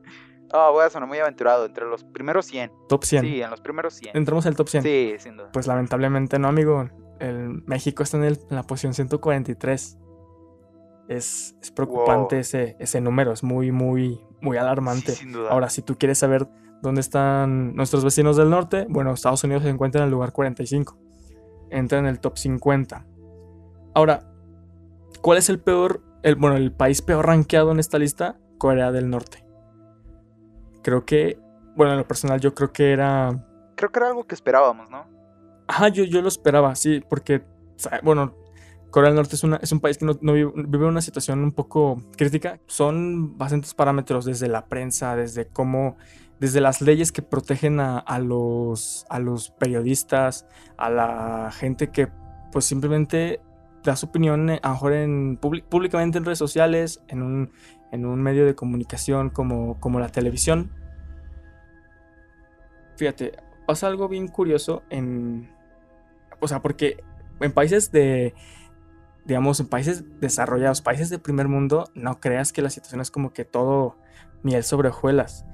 Ah, 0.52 0.70
voy 0.70 0.84
a 0.84 0.90
sonar 0.90 1.08
muy 1.08 1.19
aventurado, 1.19 1.66
entre 1.66 1.86
los 1.86 2.04
primeros 2.04 2.46
100. 2.46 2.70
Top 2.88 3.02
100. 3.02 3.24
Sí, 3.24 3.42
en 3.42 3.50
los 3.50 3.60
primeros 3.60 3.94
100. 3.94 4.16
Entramos 4.16 4.46
al 4.46 4.54
top 4.54 4.69
100. 4.69 4.82
Sí, 4.84 5.14
sin 5.19 5.36
duda. 5.36 5.50
Pues 5.52 5.66
lamentablemente 5.66 6.38
no, 6.38 6.46
amigo. 6.46 6.88
El 7.19 7.64
México 7.66 8.04
está 8.04 8.19
en, 8.19 8.22
el, 8.22 8.38
en 8.48 8.54
la 8.54 8.62
posición 8.62 8.94
143. 8.94 9.98
Es, 11.08 11.56
es 11.63 11.70
preocupante 11.70 12.41
ese, 12.41 12.77
ese 12.79 13.01
número, 13.01 13.32
es 13.32 13.43
muy, 13.43 13.70
muy, 13.70 14.20
muy 14.41 14.56
alarmante. 14.56 15.13
sin 15.13 15.32
duda. 15.32 15.51
Ahora, 15.51 15.69
si 15.70 15.82
tú 15.82 15.96
quieres 15.96 16.19
saber 16.19 16.48
dónde 16.82 17.01
están 17.01 17.75
nuestros 17.75 18.05
vecinos 18.05 18.36
del 18.36 18.51
norte, 18.51 18.86
bueno, 18.89 19.13
Estados 19.13 19.44
Unidos 19.44 19.63
se 19.63 19.69
encuentra 19.69 20.01
en 20.01 20.06
el 20.06 20.10
lugar 20.10 20.32
45. 20.32 20.98
Entra 21.70 21.98
en 21.98 22.06
el 22.06 22.20
top 22.20 22.39
50. 22.39 23.06
Ahora, 23.94 24.29
¿cuál 25.22 25.39
es 25.39 25.48
el 25.48 25.60
peor 25.60 26.03
el, 26.27 26.34
bueno, 26.34 26.56
el 26.56 26.72
país 26.72 27.03
peor 27.03 27.25
rankeado 27.25 27.70
en 27.70 27.79
esta 27.79 28.01
lista, 28.01 28.36
Corea 28.58 28.91
del 28.91 29.08
Norte. 29.10 29.44
Creo 30.82 31.05
que, 31.05 31.39
bueno, 31.77 31.93
en 31.93 31.98
lo 31.98 32.08
personal 32.08 32.41
yo 32.41 32.53
creo 32.53 32.72
que 32.72 32.93
era... 32.93 33.31
Creo 33.77 33.93
que 33.93 33.98
era 34.01 34.08
algo 34.08 34.25
que 34.25 34.34
esperábamos, 34.34 34.91
¿no? 34.91 35.06
Ajá, 35.69 35.89
yo, 35.89 36.03
yo 36.03 36.22
lo 36.22 36.29
esperaba, 36.29 36.75
sí, 36.75 37.01
porque, 37.08 37.44
bueno, 38.03 38.34
Corea 38.90 39.10
del 39.10 39.16
Norte 39.16 39.36
es, 39.36 39.72
un 39.72 39.81
país 39.81 39.98
que 39.98 40.05
no, 40.05 40.32
vive, 40.32 40.86
una 40.86 41.02
situación 41.02 41.40
un 41.40 41.52
poco 41.52 42.02
crítica. 42.16 42.60
Son 42.66 43.36
bastantes 43.36 43.74
parámetros 43.74 44.24
desde 44.24 44.48
la 44.48 44.66
prensa, 44.66 45.16
desde 45.16 45.46
cómo, 45.48 45.96
desde 46.40 46.60
las 46.60 46.81
leyes 46.81 47.12
que 47.12 47.22
protegen 47.22 47.81
a, 47.81 48.19
los, 48.19 49.05
periodistas, 49.58 50.46
a 50.76 50.90
la 50.90 51.50
gente 51.52 51.90
que 51.90 52.08
pues 52.52 52.64
simplemente 52.64 53.40
da 53.84 53.96
su 53.96 54.06
opinión 54.06 54.50
eh, 54.50 54.60
a 54.62 54.69
lo 54.69 54.74
mejor 54.74 54.93
en, 54.94 55.36
públicamente 55.36 56.19
en 56.19 56.24
redes 56.24 56.38
sociales, 56.38 57.02
en 57.08 57.22
un, 57.22 57.50
en 57.93 58.06
un 58.06 58.22
medio 58.22 58.46
de 58.46 58.55
comunicación 58.55 59.31
como 59.31 60.00
la 60.00 60.08
televisión. 60.08 60.70
Fíjate, 62.96 63.32
pasa 63.66 63.88
algo 63.88 64.08
bien 64.08 64.28
curioso 64.28 64.82
en... 64.88 65.50
O 66.40 66.48
sea, 66.48 66.62
porque 66.62 67.02
en 67.40 67.52
países 67.52 67.90
de... 67.93 68.34
Digamos, 69.26 69.60
en 69.60 69.66
países 69.66 70.04
desarrollados, 70.20 70.82
países 70.82 71.10
de 71.10 71.18
primer 71.18 71.48
mundo, 71.48 71.90
no 71.94 72.20
creas 72.20 72.52
que 72.52 72.62
la 72.62 72.70
situación 72.70 73.00
es 73.00 73.10
como 73.10 73.32
que 73.32 73.44
todo 73.44 73.96
miel 74.42 74.62
sobre 74.62 74.88
hojuelas. 74.88 75.44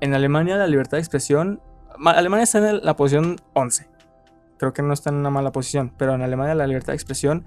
En 0.00 0.14
Alemania 0.14 0.56
la 0.56 0.66
libertad 0.66 0.96
de 0.96 1.02
expresión... 1.02 1.60
Alemania 2.04 2.44
está 2.44 2.70
en 2.70 2.84
la 2.84 2.96
posición 2.96 3.36
11. 3.52 3.88
Creo 4.58 4.72
que 4.72 4.82
no 4.82 4.94
está 4.94 5.10
en 5.10 5.16
una 5.16 5.30
mala 5.30 5.52
posición, 5.52 5.92
pero 5.98 6.14
en 6.14 6.22
Alemania 6.22 6.54
la 6.54 6.66
libertad 6.66 6.92
de 6.92 6.96
expresión 6.96 7.44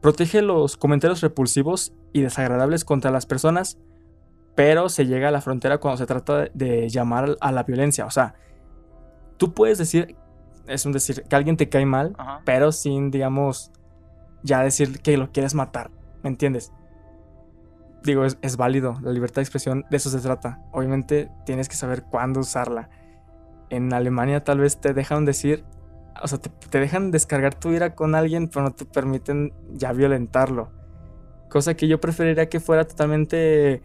Protege 0.00 0.42
los 0.42 0.76
comentarios 0.76 1.20
repulsivos 1.20 1.92
y 2.12 2.20
desagradables 2.20 2.84
contra 2.84 3.10
las 3.10 3.26
personas, 3.26 3.78
pero 4.54 4.88
se 4.88 5.06
llega 5.06 5.28
a 5.28 5.32
la 5.32 5.40
frontera 5.40 5.78
cuando 5.78 5.98
se 5.98 6.06
trata 6.06 6.46
de 6.54 6.88
llamar 6.88 7.36
a 7.40 7.50
la 7.50 7.64
violencia. 7.64 8.06
O 8.06 8.10
sea, 8.10 8.34
tú 9.36 9.52
puedes 9.52 9.78
decir 9.78 10.16
es 10.66 10.84
un 10.84 10.92
decir, 10.92 11.22
que 11.22 11.36
alguien 11.36 11.56
te 11.56 11.68
cae 11.68 11.86
mal, 11.86 12.14
Ajá. 12.18 12.42
pero 12.44 12.72
sin, 12.72 13.10
digamos, 13.10 13.70
ya 14.42 14.62
decir 14.62 15.00
que 15.00 15.16
lo 15.16 15.30
quieres 15.32 15.54
matar, 15.54 15.90
¿me 16.22 16.30
entiendes? 16.30 16.72
Digo, 18.02 18.24
es, 18.24 18.38
es 18.42 18.56
válido, 18.56 18.98
la 19.02 19.12
libertad 19.12 19.36
de 19.36 19.42
expresión, 19.42 19.84
de 19.90 19.96
eso 19.96 20.10
se 20.10 20.20
trata. 20.20 20.60
Obviamente 20.72 21.30
tienes 21.44 21.68
que 21.68 21.74
saber 21.74 22.04
cuándo 22.04 22.40
usarla. 22.40 22.88
En 23.68 23.92
Alemania 23.92 24.44
tal 24.44 24.60
vez 24.60 24.80
te 24.80 24.94
dejan 24.94 25.24
decir, 25.24 25.64
o 26.22 26.28
sea, 26.28 26.38
te, 26.38 26.48
te 26.48 26.78
dejan 26.78 27.10
descargar 27.10 27.54
tu 27.54 27.70
ira 27.70 27.94
con 27.94 28.14
alguien, 28.14 28.48
pero 28.48 28.62
no 28.62 28.70
te 28.72 28.84
permiten 28.84 29.52
ya 29.72 29.92
violentarlo. 29.92 30.70
Cosa 31.48 31.74
que 31.74 31.88
yo 31.88 32.00
preferiría 32.00 32.48
que 32.48 32.60
fuera 32.60 32.86
totalmente 32.86 33.82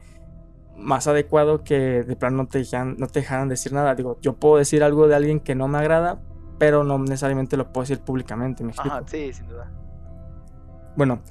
más 0.77 1.07
adecuado 1.07 1.63
que 1.63 2.03
de 2.03 2.15
plano 2.15 2.37
no 2.37 2.47
te 2.47 2.59
dejaran, 2.59 2.95
no 2.97 3.07
te 3.07 3.21
dejaran 3.21 3.49
decir 3.49 3.73
nada. 3.73 3.95
Digo, 3.95 4.17
yo 4.21 4.33
puedo 4.33 4.57
decir 4.57 4.83
algo 4.83 5.07
de 5.07 5.15
alguien 5.15 5.39
que 5.39 5.55
no 5.55 5.67
me 5.67 5.77
agrada, 5.79 6.21
pero 6.57 6.83
no 6.83 6.97
necesariamente 6.99 7.57
lo 7.57 7.71
puedo 7.71 7.83
decir 7.83 8.01
públicamente, 8.01 8.63
¿me 8.63 8.71
explico? 8.71 8.95
Ajá, 8.95 9.07
sí, 9.07 9.33
sin 9.33 9.47
duda. 9.47 9.71
Bueno, 10.95 11.21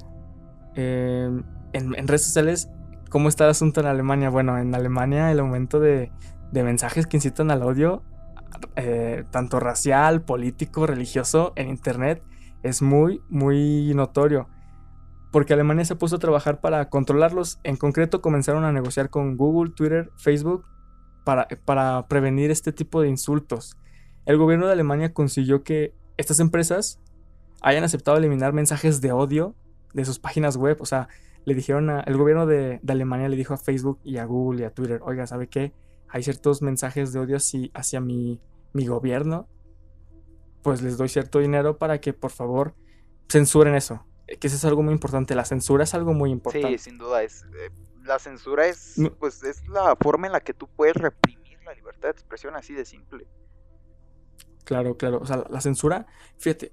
eh, 0.74 1.42
en, 1.72 2.08
redes 2.08 2.24
sociales, 2.24 2.70
¿cómo 3.10 3.28
está 3.28 3.44
el 3.44 3.50
asunto 3.50 3.80
en 3.80 3.86
Alemania? 3.86 4.30
Bueno, 4.30 4.58
en 4.58 4.74
Alemania 4.74 5.30
el 5.30 5.40
aumento 5.40 5.80
de, 5.80 6.12
de 6.52 6.62
mensajes 6.62 7.06
que 7.06 7.16
incitan 7.16 7.50
al 7.50 7.62
odio, 7.62 8.02
eh, 8.76 9.24
tanto 9.30 9.60
racial, 9.60 10.22
político, 10.22 10.86
religioso, 10.86 11.52
en 11.56 11.68
Internet, 11.68 12.22
es 12.62 12.82
muy, 12.82 13.22
muy 13.28 13.92
notorio. 13.94 14.48
Porque 15.30 15.52
Alemania 15.52 15.84
se 15.84 15.94
puso 15.94 16.16
a 16.16 16.18
trabajar 16.18 16.60
para 16.60 16.88
controlarlos. 16.88 17.60
En 17.62 17.76
concreto, 17.76 18.20
comenzaron 18.20 18.64
a 18.64 18.72
negociar 18.72 19.10
con 19.10 19.36
Google, 19.36 19.72
Twitter, 19.72 20.10
Facebook 20.16 20.64
para, 21.24 21.46
para 21.64 22.08
prevenir 22.08 22.50
este 22.50 22.72
tipo 22.72 23.00
de 23.00 23.08
insultos. 23.08 23.76
El 24.26 24.38
gobierno 24.38 24.66
de 24.66 24.72
Alemania 24.72 25.12
consiguió 25.12 25.62
que 25.62 25.94
estas 26.16 26.40
empresas 26.40 27.00
hayan 27.60 27.84
aceptado 27.84 28.16
eliminar 28.16 28.52
mensajes 28.52 29.00
de 29.00 29.12
odio 29.12 29.54
de 29.92 30.04
sus 30.04 30.18
páginas 30.18 30.56
web. 30.56 30.76
O 30.80 30.86
sea, 30.86 31.08
le 31.44 31.54
dijeron 31.54 31.90
a, 31.90 32.00
el 32.00 32.16
gobierno 32.16 32.46
de, 32.46 32.80
de 32.82 32.92
Alemania 32.92 33.28
le 33.28 33.36
dijo 33.36 33.54
a 33.54 33.56
Facebook 33.56 34.00
y 34.04 34.18
a 34.18 34.24
Google 34.24 34.62
y 34.62 34.64
a 34.64 34.70
Twitter, 34.74 35.00
oiga, 35.04 35.26
¿sabe 35.26 35.48
qué? 35.48 35.72
Hay 36.08 36.22
ciertos 36.22 36.62
mensajes 36.62 37.12
de 37.12 37.20
odio 37.20 37.36
hacia, 37.36 37.68
hacia 37.74 38.00
mi, 38.00 38.40
mi 38.72 38.86
gobierno. 38.86 39.48
Pues 40.62 40.82
les 40.82 40.98
doy 40.98 41.08
cierto 41.08 41.38
dinero 41.38 41.78
para 41.78 42.00
que 42.00 42.12
por 42.12 42.30
favor 42.30 42.74
censuren 43.30 43.74
eso. 43.74 44.04
Que 44.26 44.46
eso 44.46 44.56
es 44.56 44.64
algo 44.64 44.82
muy 44.82 44.92
importante. 44.92 45.34
La 45.34 45.44
censura 45.44 45.84
es 45.84 45.94
algo 45.94 46.12
muy 46.12 46.30
importante. 46.30 46.78
Sí, 46.78 46.90
sin 46.90 46.98
duda. 46.98 47.22
Es, 47.22 47.44
eh, 47.44 47.70
la 48.04 48.18
censura 48.18 48.66
es, 48.66 48.98
No. 48.98 49.12
pues, 49.14 49.42
es 49.42 49.66
la 49.68 49.96
forma 49.96 50.26
en 50.26 50.32
la 50.32 50.40
que 50.40 50.52
tú 50.52 50.68
puedes 50.68 50.96
reprimir 50.96 51.58
la 51.64 51.74
libertad 51.74 52.08
de 52.08 52.12
expresión, 52.12 52.54
así 52.56 52.74
de 52.74 52.84
simple. 52.84 53.26
Claro, 54.64 54.96
claro. 54.96 55.18
O 55.20 55.26
sea, 55.26 55.44
la 55.48 55.60
censura, 55.60 56.06
fíjate, 56.38 56.72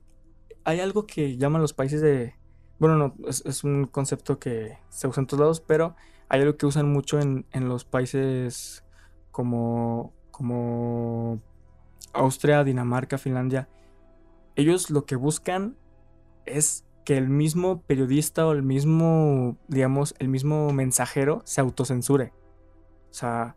hay 0.68 0.82
algo 0.82 1.08
que 1.08 1.38
llaman 1.38 1.62
los 1.62 1.72
países 1.72 2.02
de... 2.02 2.36
Bueno, 2.78 2.98
no, 2.98 3.16
es, 3.26 3.64
un 3.64 3.86
concepto 3.86 4.38
que 4.38 4.78
se 4.90 5.08
usa 5.08 5.22
en 5.22 5.28
todos 5.28 5.40
lados, 5.40 5.62
pero 5.62 5.96
hay 6.28 6.42
algo 6.42 6.58
que 6.58 6.66
usan 6.66 6.92
mucho 6.92 7.22
en, 7.22 7.46
en 7.54 7.70
los 7.70 7.86
países 7.86 8.84
como, 9.32 10.14
como 10.30 11.42
Austria, 12.12 12.66
Dinamarca, 12.66 13.18
Finlandia. 13.18 13.70
Ellos 14.58 14.90
lo 14.90 15.06
que 15.06 15.16
buscan 15.16 15.78
es 16.46 16.84
que 17.06 17.18
el 17.18 17.30
mismo 17.30 17.82
periodista 17.84 18.46
o 18.46 18.52
el 18.52 18.62
mismo, 18.62 19.58
digamos, 19.70 20.16
el 20.20 20.28
mismo 20.28 20.74
mensajero 20.74 21.44
se 21.46 21.62
autocensure. 21.62 22.34
O 23.10 23.14
sea, 23.14 23.56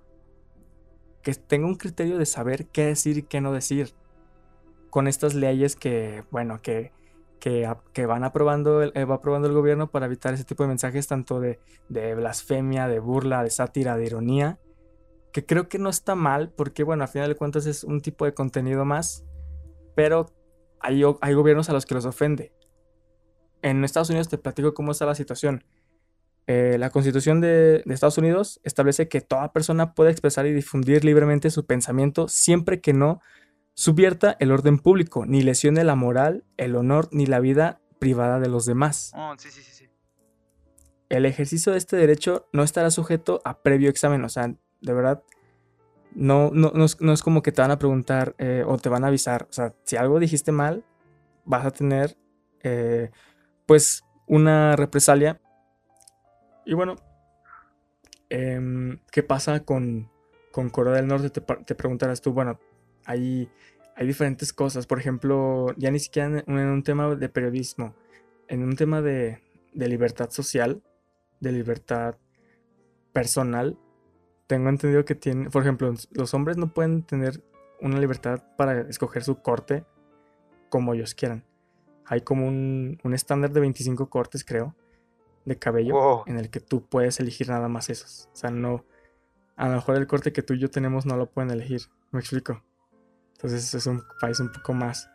que 1.23 1.35
tenga 1.35 1.67
un 1.67 1.75
criterio 1.75 2.19
de 2.19 2.27
saber 2.27 2.67
qué 2.67 2.85
decir 2.85 3.19
y 3.19 3.23
qué 3.25 3.41
no 3.41 3.53
decir 3.53 3.95
con 4.91 5.09
estas 5.09 5.35
leyes 5.35 5.75
que, 5.75 6.23
bueno, 6.31 6.63
que, 6.63 6.93
que, 7.41 8.07
van 8.07 8.23
aprobando 8.23 8.83
el, 8.83 8.93
eh, 8.95 9.05
va 9.05 9.17
aprobando 9.17 9.49
el 9.49 9.55
gobierno 9.55 9.91
para 9.91 10.07
evitar 10.07 10.35
ese 10.35 10.45
tipo 10.45 10.63
de 10.63 10.69
mensajes 10.69 11.07
tanto 11.07 11.41
de, 11.41 11.59
blasfemia, 11.89 12.87
de 12.87 13.01
burla, 13.01 13.43
de 13.43 13.51
sátira, 13.51 13.97
de 13.97 14.07
ironía, 14.07 14.59
que 15.33 15.45
creo 15.45 15.69
que 15.69 15.79
no 15.79 15.89
está 15.89 16.15
mal 16.15 16.51
porque, 16.51 16.85
bueno, 16.85 17.03
a 17.03 17.07
final 17.07 17.29
de 17.29 17.35
cuentas 17.35 17.67
es 17.67 17.83
un 17.83 18.01
tipo 18.01 18.25
de 18.25 18.35
contenido 18.35 18.85
más, 18.85 19.25
pero 19.97 20.27
hay, 20.81 21.03
hay 21.21 21.35
gobiernos 21.35 21.71
a 21.71 21.73
los 21.73 21.87
que 21.87 21.95
los 21.95 22.05
ofende. 22.05 22.53
En 23.63 23.85
Estados 23.85 24.11
Unidos 24.11 24.29
te 24.29 24.39
platico 24.39 24.75
cómo 24.75 24.93
está 24.93 25.07
la 25.07 25.15
situación. 25.15 25.65
Eh, 26.47 26.77
la 26.79 26.91
Constitución 26.91 27.41
de 27.41 27.83
Estados 27.87 28.19
Unidos 28.19 28.61
establece 28.65 29.09
que 29.09 29.21
toda 29.21 29.53
persona 29.53 29.95
puede 29.95 30.11
expresar 30.11 30.47
y 30.47 30.53
difundir 30.53 31.05
libremente 31.05 31.51
su 31.51 31.65
pensamiento 31.65 32.29
siempre 32.29 32.81
que 32.81 32.93
no 32.93 33.21
subvierta 33.75 34.37
el 34.41 34.53
orden 34.53 34.79
público, 34.79 35.27
ni 35.27 35.43
lesione 35.43 35.85
la 35.85 35.95
moral, 35.95 36.45
el 36.57 36.77
honor, 36.77 37.09
ni 37.13 37.27
la 37.27 37.41
vida 37.41 37.81
privada 37.99 38.41
de 38.41 38.49
los 38.49 38.67
demás. 38.67 39.13
Oh, 39.17 39.35
sí, 39.39 39.51
sí, 39.51 39.63
sí. 39.63 39.89
El 41.09 41.27
ejercicio 41.27 41.73
de 41.73 41.79
este 41.79 41.97
derecho 41.97 42.49
no 42.53 42.63
estará 42.63 42.91
sujeto 42.91 43.41
a 43.45 43.63
previo 43.63 43.91
examen, 43.91 44.25
o 44.25 44.29
sea, 44.29 44.55
de 44.81 44.93
verdad, 44.93 45.23
no, 46.15 46.51
no, 46.53 46.73
no, 46.75 46.85
es, 46.85 47.01
no 47.01 47.13
es 47.13 47.23
como 47.23 47.43
que 47.43 47.53
te 47.53 47.63
van 47.63 47.71
a 47.71 47.79
preguntar 47.79 48.35
eh, 48.39 48.65
o 48.67 48.79
te 48.79 48.89
van 48.89 49.05
a 49.05 49.09
avisar, 49.09 49.47
o 49.49 49.53
sea, 49.53 49.75
si 49.85 49.97
algo 49.97 50.19
dijiste 50.19 50.53
mal, 50.53 50.85
vas 51.45 51.67
a 51.67 51.71
tener, 51.71 52.17
eh, 52.63 53.11
pues, 53.67 54.05
una 54.27 54.77
represalia. 54.77 55.41
Y 56.65 56.75
bueno, 56.75 56.97
em, 58.29 59.01
¿qué 59.11 59.23
pasa 59.23 59.65
con, 59.65 60.11
con 60.53 60.71
Corea 60.71 60.95
del 60.95 61.09
Norte? 61.09 61.31
Te 61.31 61.75
preguntarás 61.75 62.21
tú, 62.21 62.33
bueno, 62.33 62.61
hay, 63.11 63.51
hay 63.97 64.07
diferentes 64.07 64.53
cosas. 64.53 64.87
Por 64.87 64.99
ejemplo, 64.99 65.75
ya 65.77 65.91
ni 65.91 65.99
siquiera 65.99 66.29
en, 66.29 66.59
en 66.59 66.69
un 66.69 66.83
tema 66.83 67.15
de 67.15 67.29
periodismo, 67.29 67.95
en 68.49 68.63
un 68.63 68.77
tema 68.77 69.03
de, 69.03 69.41
de 69.75 69.89
libertad 69.89 70.31
social, 70.31 70.83
de 71.41 71.53
libertad 71.53 72.17
personal, 73.13 73.77
tengo 74.47 74.69
entendido 74.69 75.05
que 75.05 75.15
tienen, 75.15 75.51
por 75.51 75.63
ejemplo, 75.63 75.93
los 76.13 76.35
hombres 76.35 76.57
no 76.57 76.73
pueden 76.73 77.03
tener 77.03 77.43
una 77.81 77.99
libertad 77.99 78.43
para 78.57 78.81
escoger 78.83 79.23
su 79.25 79.37
corte 79.43 79.85
como 80.69 80.95
ellos 80.95 81.15
quieran. 81.15 81.45
Hay 82.05 82.23
como 82.23 82.47
un, 82.47 82.99
un 83.05 83.15
estándar 83.15 83.53
de 83.53 83.61
25 83.61 84.11
cortes, 84.11 84.45
creo, 84.45 84.75
de 85.45 85.57
cabello, 85.59 85.95
Wow. 85.95 86.23
en 86.27 86.37
el 86.37 86.51
que 86.51 86.61
tú 86.61 86.85
puedes 86.85 87.21
elegir 87.21 87.49
nada 87.49 87.69
más 87.69 87.89
esos. 87.91 88.29
O 88.33 88.37
sea, 88.37 88.51
no, 88.51 88.85
a 89.57 89.69
lo 89.69 89.75
mejor 89.77 89.97
el 89.97 90.07
corte 90.07 90.33
que 90.33 90.43
tú 90.43 90.55
y 90.55 90.59
yo 90.59 90.71
tenemos 90.71 91.07
no 91.07 91.17
lo 91.17 91.31
pueden 91.31 91.51
elegir. 91.53 91.83
¿Me 92.11 92.21
explico? 92.21 92.63
Entonces 93.43 93.73
es 93.73 93.87
un 93.87 94.05
país 94.21 94.39
un 94.39 94.53
poco 94.53 94.75
más, 94.75 95.09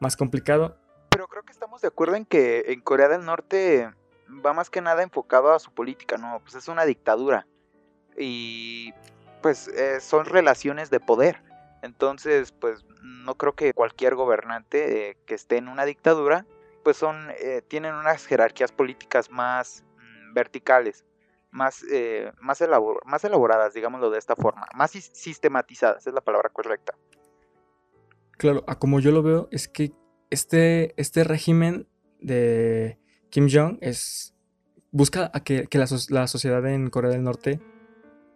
más 0.00 0.16
complicado. 0.16 0.78
Pero 1.10 1.28
creo 1.28 1.42
que 1.42 1.52
estamos 1.52 1.82
de 1.82 1.88
acuerdo 1.88 2.16
en 2.16 2.24
que 2.24 2.64
en 2.68 2.80
Corea 2.80 3.08
del 3.08 3.26
Norte 3.26 3.92
va 4.44 4.54
más 4.54 4.70
que 4.70 4.80
nada 4.80 5.02
enfocado 5.02 5.52
a 5.52 5.58
su 5.58 5.70
política, 5.74 6.16
¿no? 6.16 6.40
Pues 6.40 6.54
es 6.54 6.68
una 6.68 6.86
dictadura. 6.86 7.46
Y 8.16 8.94
pues 9.42 9.68
eh, 9.68 10.00
son 10.00 10.24
relaciones 10.24 10.88
de 10.88 11.00
poder. 11.00 11.42
Entonces, 11.82 12.50
pues 12.50 12.82
no 13.02 13.34
creo 13.34 13.52
que 13.54 13.74
cualquier 13.74 14.14
gobernante 14.14 15.10
eh, 15.10 15.18
que 15.26 15.34
esté 15.34 15.58
en 15.58 15.68
una 15.68 15.84
dictadura, 15.84 16.46
pues 16.82 16.96
son, 16.96 17.28
eh, 17.38 17.60
tienen 17.68 17.94
unas 17.94 18.24
jerarquías 18.24 18.72
políticas 18.72 19.30
más 19.30 19.84
mm, 19.98 20.32
verticales, 20.32 21.04
más, 21.50 21.84
eh, 21.92 22.32
más, 22.40 22.64
más 23.04 23.24
elaboradas, 23.24 23.74
digámoslo 23.74 24.08
de 24.08 24.18
esta 24.18 24.34
forma, 24.34 24.66
más 24.74 24.92
sis- 24.94 25.10
sistematizadas, 25.12 26.06
es 26.06 26.14
la 26.14 26.22
palabra 26.22 26.48
correcta. 26.48 26.94
Claro, 28.36 28.64
a 28.66 28.78
como 28.78 29.00
yo 29.00 29.10
lo 29.12 29.22
veo, 29.22 29.48
es 29.50 29.68
que 29.68 29.92
este, 30.30 30.94
este 31.00 31.24
régimen 31.24 31.86
de 32.20 32.98
Kim 33.30 33.48
Jong 33.50 33.78
es 33.80 34.34
busca 34.90 35.30
a 35.32 35.40
que, 35.40 35.66
que 35.66 35.78
la, 35.78 35.86
la 36.08 36.26
sociedad 36.26 36.66
en 36.66 36.90
Corea 36.90 37.10
del 37.10 37.22
Norte 37.22 37.60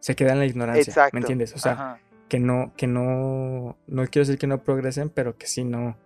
se 0.00 0.14
quede 0.14 0.30
en 0.30 0.38
la 0.38 0.46
ignorancia. 0.46 0.82
Exacto. 0.82 1.14
¿Me 1.14 1.20
entiendes? 1.20 1.54
O 1.54 1.58
sea, 1.58 1.72
Ajá. 1.72 2.00
que 2.28 2.38
no, 2.38 2.72
que 2.76 2.86
no, 2.86 3.78
no 3.86 4.06
quiero 4.06 4.26
decir 4.26 4.38
que 4.38 4.46
no 4.46 4.62
progresen, 4.62 5.10
pero 5.10 5.36
que 5.36 5.46
sí 5.46 5.64
no, 5.64 5.96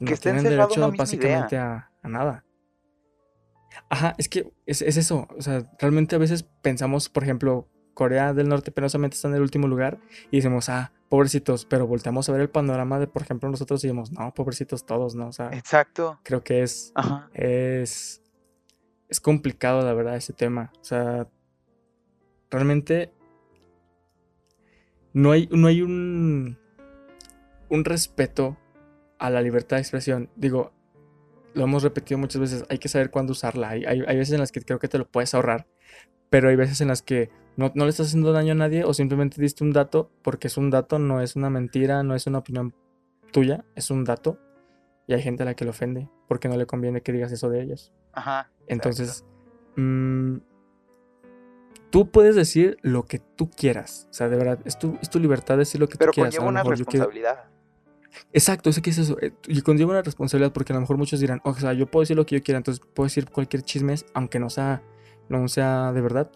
no 0.00 0.06
Que 0.06 0.16
tienen 0.16 0.44
derecho 0.44 0.92
básicamente 0.92 1.56
a, 1.56 1.90
a 2.02 2.08
nada. 2.08 2.44
Ajá, 3.88 4.14
es 4.18 4.28
que 4.28 4.52
es, 4.66 4.82
es 4.82 4.96
eso. 4.96 5.28
O 5.36 5.42
sea, 5.42 5.70
realmente 5.78 6.16
a 6.16 6.18
veces 6.18 6.42
pensamos, 6.42 7.08
por 7.08 7.22
ejemplo, 7.22 7.68
Corea 7.94 8.32
del 8.32 8.48
Norte 8.48 8.72
penosamente 8.72 9.16
está 9.16 9.28
en 9.28 9.34
el 9.34 9.42
último 9.42 9.68
lugar 9.68 9.98
y 10.30 10.36
decimos, 10.36 10.68
ah, 10.68 10.92
pobrecitos, 11.08 11.66
pero 11.66 11.86
volteamos 11.86 12.28
a 12.28 12.32
ver 12.32 12.40
el 12.40 12.50
panorama 12.50 12.98
de, 12.98 13.06
por 13.06 13.22
ejemplo, 13.22 13.48
nosotros 13.50 13.84
y 13.84 13.88
decimos, 13.88 14.12
no, 14.12 14.32
pobrecitos 14.32 14.86
todos, 14.86 15.14
¿no? 15.14 15.28
O 15.28 15.32
sea, 15.32 15.50
Exacto. 15.52 16.18
creo 16.22 16.42
que 16.42 16.62
es, 16.62 16.92
Ajá. 16.94 17.28
es, 17.34 18.22
es 19.08 19.20
complicado, 19.20 19.84
la 19.84 19.92
verdad, 19.92 20.16
ese 20.16 20.32
tema. 20.32 20.72
O 20.80 20.84
sea, 20.84 21.28
realmente 22.50 23.12
no 25.12 25.32
hay, 25.32 25.48
no 25.52 25.66
hay 25.66 25.82
un, 25.82 26.58
un 27.68 27.84
respeto 27.84 28.56
a 29.18 29.30
la 29.30 29.42
libertad 29.42 29.76
de 29.76 29.82
expresión. 29.82 30.30
Digo, 30.36 30.72
lo 31.54 31.64
hemos 31.64 31.82
repetido 31.82 32.18
muchas 32.18 32.40
veces, 32.40 32.64
hay 32.68 32.78
que 32.78 32.88
saber 32.88 33.10
cuándo 33.10 33.32
usarla. 33.32 33.68
Hay, 33.70 33.84
hay, 33.84 34.02
hay 34.06 34.16
veces 34.16 34.32
en 34.32 34.40
las 34.40 34.52
que 34.52 34.62
creo 34.62 34.78
que 34.78 34.88
te 34.88 34.98
lo 34.98 35.06
puedes 35.06 35.34
ahorrar, 35.34 35.66
pero 36.30 36.48
hay 36.48 36.56
veces 36.56 36.80
en 36.80 36.88
las 36.88 37.02
que 37.02 37.30
no, 37.56 37.70
no 37.74 37.84
le 37.84 37.90
estás 37.90 38.08
haciendo 38.08 38.32
daño 38.32 38.52
a 38.52 38.56
nadie 38.56 38.84
o 38.84 38.94
simplemente 38.94 39.40
diste 39.40 39.62
un 39.64 39.72
dato 39.72 40.10
porque 40.22 40.46
es 40.48 40.56
un 40.56 40.70
dato, 40.70 40.98
no 40.98 41.20
es 41.20 41.36
una 41.36 41.50
mentira, 41.50 42.02
no 42.02 42.14
es 42.14 42.26
una 42.26 42.38
opinión 42.38 42.74
tuya, 43.32 43.64
es 43.74 43.90
un 43.90 44.04
dato, 44.04 44.38
y 45.06 45.14
hay 45.14 45.22
gente 45.22 45.42
a 45.42 45.46
la 45.46 45.54
que 45.54 45.64
le 45.64 45.70
ofende 45.70 46.08
porque 46.28 46.48
no 46.48 46.56
le 46.56 46.66
conviene 46.66 47.02
que 47.02 47.12
digas 47.12 47.32
eso 47.32 47.48
de 47.50 47.62
ellos. 47.62 47.92
Ajá. 48.12 48.50
Entonces, 48.66 49.24
mm, 49.76 50.36
tú 51.90 52.10
puedes 52.10 52.34
decir 52.36 52.78
lo 52.82 53.04
que 53.04 53.18
tú 53.18 53.50
quieras. 53.50 54.06
O 54.10 54.14
sea, 54.14 54.28
de 54.28 54.36
verdad, 54.36 54.58
es 54.64 54.78
tu, 54.78 54.96
es 55.02 55.10
tu 55.10 55.18
libertad 55.18 55.58
decir 55.58 55.80
lo 55.80 55.88
que 55.88 55.98
Pero 55.98 56.12
tú 56.12 56.16
quieras. 56.16 56.34
conlleva 56.36 56.48
una 56.50 56.62
responsabilidad. 56.62 57.44
Exacto, 58.32 58.70
que 58.82 58.90
es 58.90 58.98
eso. 58.98 59.16
eh, 59.20 59.32
Y 59.48 59.62
conlleva 59.62 59.90
una 59.92 60.02
responsabilidad 60.02 60.52
porque 60.52 60.72
a 60.72 60.76
lo 60.76 60.80
mejor 60.80 60.96
muchos 60.98 61.20
dirán, 61.20 61.40
o 61.44 61.54
sea, 61.54 61.72
yo 61.72 61.86
puedo 61.86 62.02
decir 62.02 62.16
lo 62.16 62.26
que 62.26 62.36
yo 62.38 62.42
quiera, 62.42 62.58
entonces 62.58 62.84
puedo 62.94 63.06
decir 63.06 63.28
cualquier 63.30 63.62
chisme, 63.62 63.94
aunque 64.14 64.38
no 64.38 64.50
sea, 64.50 64.82
no 65.28 65.48
sea 65.48 65.92
de 65.92 66.00
verdad. 66.00 66.30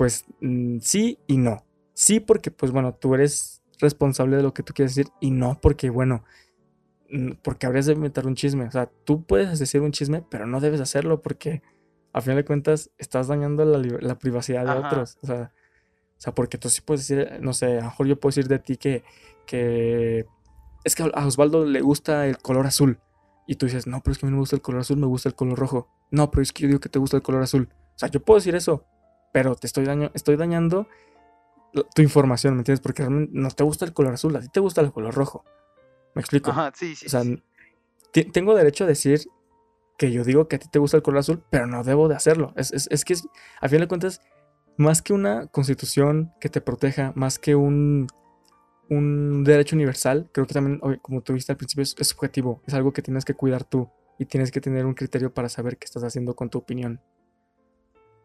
Pues 0.00 0.24
mm, 0.40 0.78
sí 0.80 1.18
y 1.26 1.36
no. 1.36 1.62
Sí 1.92 2.20
porque, 2.20 2.50
pues 2.50 2.72
bueno, 2.72 2.94
tú 2.94 3.14
eres 3.14 3.60
responsable 3.80 4.38
de 4.38 4.42
lo 4.42 4.54
que 4.54 4.62
tú 4.62 4.72
quieres 4.72 4.94
decir 4.94 5.12
y 5.20 5.30
no 5.30 5.60
porque, 5.60 5.90
bueno, 5.90 6.24
mm, 7.10 7.32
porque 7.42 7.66
habrías 7.66 7.84
de 7.84 7.92
inventar 7.92 8.26
un 8.26 8.34
chisme. 8.34 8.64
O 8.64 8.70
sea, 8.70 8.90
tú 9.04 9.26
puedes 9.26 9.58
decir 9.58 9.82
un 9.82 9.92
chisme, 9.92 10.24
pero 10.30 10.46
no 10.46 10.58
debes 10.58 10.80
hacerlo 10.80 11.20
porque, 11.20 11.60
a 12.14 12.22
final 12.22 12.38
de 12.38 12.46
cuentas, 12.46 12.90
estás 12.96 13.28
dañando 13.28 13.66
la, 13.66 14.18
privacidad 14.18 14.64
de 14.64 14.70
Ajá. 14.70 14.88
otros. 14.88 15.18
O 15.20 15.26
sea, 15.26 15.52
o 16.16 16.20
sea, 16.22 16.34
porque 16.34 16.56
tú 16.56 16.70
sí 16.70 16.80
puedes 16.80 17.06
decir, 17.06 17.38
no 17.42 17.52
sé, 17.52 17.66
a 17.66 17.80
lo 17.80 17.90
mejor 17.90 18.06
yo 18.06 18.18
puedo 18.18 18.30
decir 18.30 18.48
de 18.48 18.58
ti 18.58 18.78
que, 18.78 19.04
que 19.44 20.24
es 20.82 20.94
que 20.94 21.02
a 21.12 21.26
Osvaldo 21.26 21.66
le 21.66 21.82
gusta 21.82 22.26
el 22.26 22.38
color 22.38 22.66
azul. 22.66 22.98
Y 23.46 23.56
tú 23.56 23.66
dices, 23.66 23.86
no, 23.86 24.00
pero 24.00 24.12
es 24.12 24.18
que 24.18 24.24
a 24.24 24.28
mí 24.28 24.30
no 24.30 24.36
me 24.36 24.40
gusta 24.40 24.56
el 24.56 24.62
color 24.62 24.80
azul, 24.80 24.96
me 24.96 25.06
gusta 25.06 25.28
el 25.28 25.34
color 25.34 25.58
rojo. 25.58 25.90
No, 26.10 26.30
pero 26.30 26.40
es 26.40 26.54
que 26.54 26.62
yo 26.62 26.68
digo 26.68 26.80
que 26.80 26.88
te 26.88 26.98
gusta 26.98 27.18
el 27.18 27.22
color 27.22 27.42
azul. 27.42 27.68
O 27.70 27.98
sea, 27.98 28.08
yo 28.08 28.20
puedo 28.22 28.38
decir 28.38 28.54
eso, 28.54 28.86
pero 29.32 29.54
te 29.54 29.66
estoy, 29.66 29.84
daño, 29.84 30.10
estoy 30.14 30.36
dañando 30.36 30.86
tu 31.94 32.02
información, 32.02 32.54
¿me 32.54 32.60
entiendes? 32.60 32.80
Porque 32.80 33.02
realmente 33.02 33.32
no 33.34 33.48
te 33.50 33.62
gusta 33.64 33.84
el 33.84 33.92
color 33.92 34.14
azul, 34.14 34.34
a 34.36 34.40
ti 34.40 34.48
te 34.48 34.60
gusta 34.60 34.80
el 34.80 34.92
color 34.92 35.14
rojo. 35.14 35.44
¿Me 36.14 36.20
explico? 36.20 36.50
Ajá, 36.50 36.72
sí, 36.74 36.96
sí. 36.96 37.06
O 37.06 37.08
sea, 37.08 37.22
sí. 37.22 38.24
tengo 38.32 38.54
derecho 38.56 38.84
a 38.84 38.86
decir 38.88 39.20
que 39.96 40.10
yo 40.10 40.24
digo 40.24 40.48
que 40.48 40.56
a 40.56 40.58
ti 40.58 40.68
te 40.68 40.78
gusta 40.78 40.96
el 40.96 41.02
color 41.02 41.20
azul, 41.20 41.44
pero 41.50 41.66
no 41.66 41.84
debo 41.84 42.08
de 42.08 42.16
hacerlo. 42.16 42.52
Es, 42.56 42.72
es- 42.72 42.88
es 42.90 43.04
que, 43.04 43.12
es- 43.12 43.28
a 43.60 43.68
fin 43.68 43.80
de 43.80 43.86
cuentas, 43.88 44.20
más 44.76 45.02
que 45.02 45.12
una 45.12 45.46
constitución 45.46 46.32
que 46.40 46.48
te 46.48 46.60
proteja, 46.60 47.12
más 47.14 47.38
que 47.38 47.54
un, 47.54 48.08
un 48.88 49.44
derecho 49.44 49.76
universal, 49.76 50.28
creo 50.32 50.46
que 50.46 50.54
también, 50.54 50.80
como 51.02 51.20
tú 51.22 51.34
viste 51.34 51.52
al 51.52 51.58
principio, 51.58 51.82
es, 51.82 51.94
es 51.98 52.08
subjetivo. 52.08 52.62
Es 52.66 52.74
algo 52.74 52.92
que 52.92 53.02
tienes 53.02 53.24
que 53.24 53.34
cuidar 53.34 53.62
tú 53.64 53.88
y 54.18 54.24
tienes 54.26 54.50
que 54.50 54.60
tener 54.60 54.86
un 54.86 54.94
criterio 54.94 55.32
para 55.32 55.48
saber 55.48 55.76
qué 55.76 55.84
estás 55.84 56.02
haciendo 56.02 56.34
con 56.34 56.50
tu 56.50 56.58
opinión. 56.58 57.00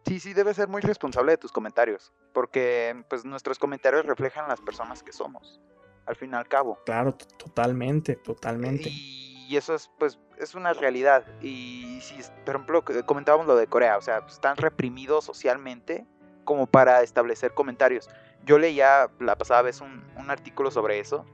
Sí, 0.06 0.20
sí, 0.20 0.34
debes 0.34 0.56
ser 0.56 0.68
muy 0.68 0.82
responsable 0.82 1.32
de 1.32 1.38
tus 1.38 1.50
comentarios, 1.50 2.12
porque 2.32 3.04
pues 3.08 3.24
nuestros 3.24 3.58
comentarios 3.58 4.06
reflejan 4.06 4.48
las 4.48 4.60
personas 4.60 5.02
que 5.02 5.12
somos, 5.12 5.60
al 6.06 6.14
fin 6.14 6.30
y 6.32 6.34
al 6.36 6.46
cabo. 6.46 6.78
Claro, 6.86 7.14
totalmente, 7.14 8.14
totalmente. 8.14 8.88
Y 8.88 9.56
eso 9.56 9.74
es, 9.74 9.90
pues, 9.98 10.18
es 10.38 10.54
una 10.54 10.72
realidad. 10.74 11.24
Y 11.40 11.98
si, 12.02 12.16
por 12.44 12.54
ejemplo, 12.54 12.84
comentábamos 13.04 13.46
lo 13.46 13.56
de 13.56 13.66
Corea, 13.66 13.96
o 13.98 14.00
sea, 14.00 14.20
pues, 14.20 14.34
están 14.34 14.56
reprimidos 14.56 15.24
socialmente 15.24 16.06
como 16.44 16.68
para 16.68 17.02
establecer 17.02 17.52
comentarios. 17.52 18.08
Yo 18.44 18.58
leía 18.58 19.10
la 19.18 19.36
pasada 19.36 19.62
vez 19.62 19.80
un, 19.80 20.04
un 20.16 20.30
artículo 20.30 20.70
sobre 20.70 21.00
eso, 21.00 21.26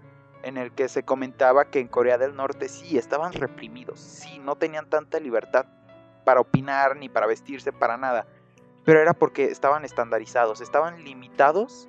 en 0.42 0.56
el 0.56 0.72
que 0.72 0.88
se 0.88 1.02
comentaba 1.02 1.66
que 1.66 1.78
en 1.78 1.88
Corea 1.88 2.16
del 2.16 2.34
Norte 2.34 2.70
sí 2.70 2.96
estaban 2.96 3.34
reprimidos, 3.34 4.00
sí, 4.00 4.38
no 4.38 4.56
tenían 4.56 4.88
tanta 4.88 5.20
libertad 5.20 5.66
para 6.24 6.40
opinar 6.40 6.96
ni 6.96 7.08
para 7.08 7.26
vestirse, 7.26 7.72
para 7.72 7.96
nada. 7.96 8.26
Pero 8.84 9.00
era 9.00 9.12
porque 9.12 9.44
estaban 9.44 9.84
estandarizados, 9.84 10.60
estaban 10.60 11.04
limitados 11.04 11.88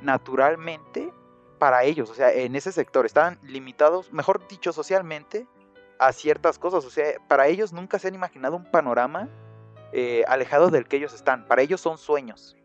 naturalmente 0.00 1.12
para 1.58 1.84
ellos, 1.84 2.10
o 2.10 2.14
sea, 2.14 2.32
en 2.32 2.56
ese 2.56 2.72
sector, 2.72 3.06
estaban 3.06 3.38
limitados, 3.42 4.12
mejor 4.12 4.46
dicho, 4.48 4.72
socialmente 4.72 5.46
a 5.98 6.12
ciertas 6.12 6.58
cosas, 6.58 6.84
o 6.84 6.90
sea, 6.90 7.14
para 7.28 7.46
ellos 7.46 7.72
nunca 7.72 7.98
se 7.98 8.08
han 8.08 8.14
imaginado 8.14 8.56
un 8.56 8.70
panorama 8.70 9.28
eh, 9.92 10.24
alejado 10.28 10.68
del 10.68 10.86
que 10.86 10.96
ellos 10.96 11.14
están, 11.14 11.46
para 11.46 11.62
ellos 11.62 11.80
son 11.80 11.98
sueños, 11.98 12.56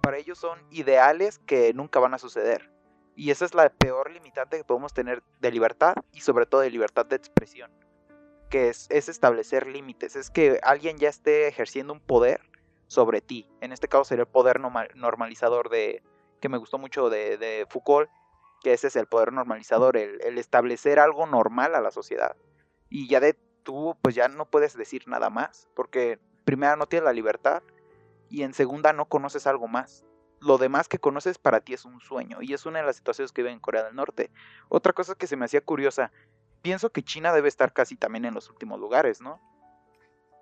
para 0.00 0.18
ellos 0.18 0.38
son 0.38 0.60
ideales 0.70 1.38
que 1.40 1.72
nunca 1.74 1.98
van 1.98 2.14
a 2.14 2.18
suceder. 2.18 2.70
Y 3.16 3.30
esa 3.30 3.46
es 3.46 3.54
la 3.54 3.70
peor 3.70 4.10
limitante 4.10 4.58
que 4.58 4.64
podemos 4.64 4.92
tener 4.92 5.22
de 5.40 5.50
libertad 5.50 5.94
y 6.12 6.20
sobre 6.20 6.44
todo 6.44 6.60
de 6.60 6.70
libertad 6.70 7.06
de 7.06 7.16
expresión, 7.16 7.72
que 8.50 8.68
es, 8.68 8.86
es 8.90 9.08
establecer 9.08 9.66
límites, 9.66 10.14
es 10.14 10.30
que 10.30 10.60
alguien 10.62 10.98
ya 10.98 11.08
esté 11.08 11.48
ejerciendo 11.48 11.94
un 11.94 12.00
poder 12.00 12.42
sobre 12.86 13.20
ti. 13.20 13.48
En 13.60 13.72
este 13.72 13.88
caso 13.88 14.04
sería 14.04 14.22
el 14.22 14.28
poder 14.28 14.60
norma- 14.60 14.88
normalizador 14.94 15.68
de 15.70 16.02
que 16.40 16.48
me 16.48 16.58
gustó 16.58 16.78
mucho 16.78 17.10
de, 17.10 17.66
Foucault, 17.70 18.10
que 18.62 18.72
ese 18.72 18.88
es 18.88 18.96
el 18.96 19.06
poder 19.06 19.32
normalizador, 19.32 19.96
el, 19.96 20.20
el 20.22 20.38
establecer 20.38 20.98
algo 20.98 21.26
normal 21.26 21.74
a 21.74 21.80
la 21.80 21.90
sociedad. 21.90 22.36
Y 22.88 23.08
ya 23.08 23.20
de 23.20 23.34
tú, 23.62 23.96
pues 24.02 24.14
ya 24.14 24.28
no 24.28 24.46
puedes 24.46 24.76
decir 24.76 25.08
nada 25.08 25.30
más, 25.30 25.68
porque 25.74 26.18
primera 26.44 26.76
no 26.76 26.86
tienes 26.86 27.04
la 27.04 27.12
libertad 27.12 27.62
y 28.28 28.42
en 28.42 28.54
segunda 28.54 28.92
no 28.92 29.06
conoces 29.06 29.46
algo 29.46 29.68
más. 29.68 30.04
Lo 30.40 30.58
demás 30.58 30.88
que 30.88 30.98
conoces 30.98 31.38
para 31.38 31.60
ti 31.60 31.74
es 31.74 31.84
un 31.84 32.00
sueño 32.00 32.38
y 32.42 32.52
es 32.52 32.66
una 32.66 32.80
de 32.80 32.86
las 32.86 32.96
situaciones 32.96 33.32
que 33.32 33.42
vive 33.42 33.52
en 33.52 33.60
Corea 33.60 33.84
del 33.84 33.96
Norte. 33.96 34.30
Otra 34.68 34.92
cosa 34.92 35.14
que 35.14 35.26
se 35.26 35.36
me 35.36 35.46
hacía 35.46 35.60
curiosa, 35.62 36.12
pienso 36.62 36.90
que 36.90 37.02
China 37.02 37.32
debe 37.32 37.48
estar 37.48 37.72
casi 37.72 37.96
también 37.96 38.24
en 38.24 38.34
los 38.34 38.50
últimos 38.50 38.78
lugares, 38.78 39.20
¿no? 39.20 39.40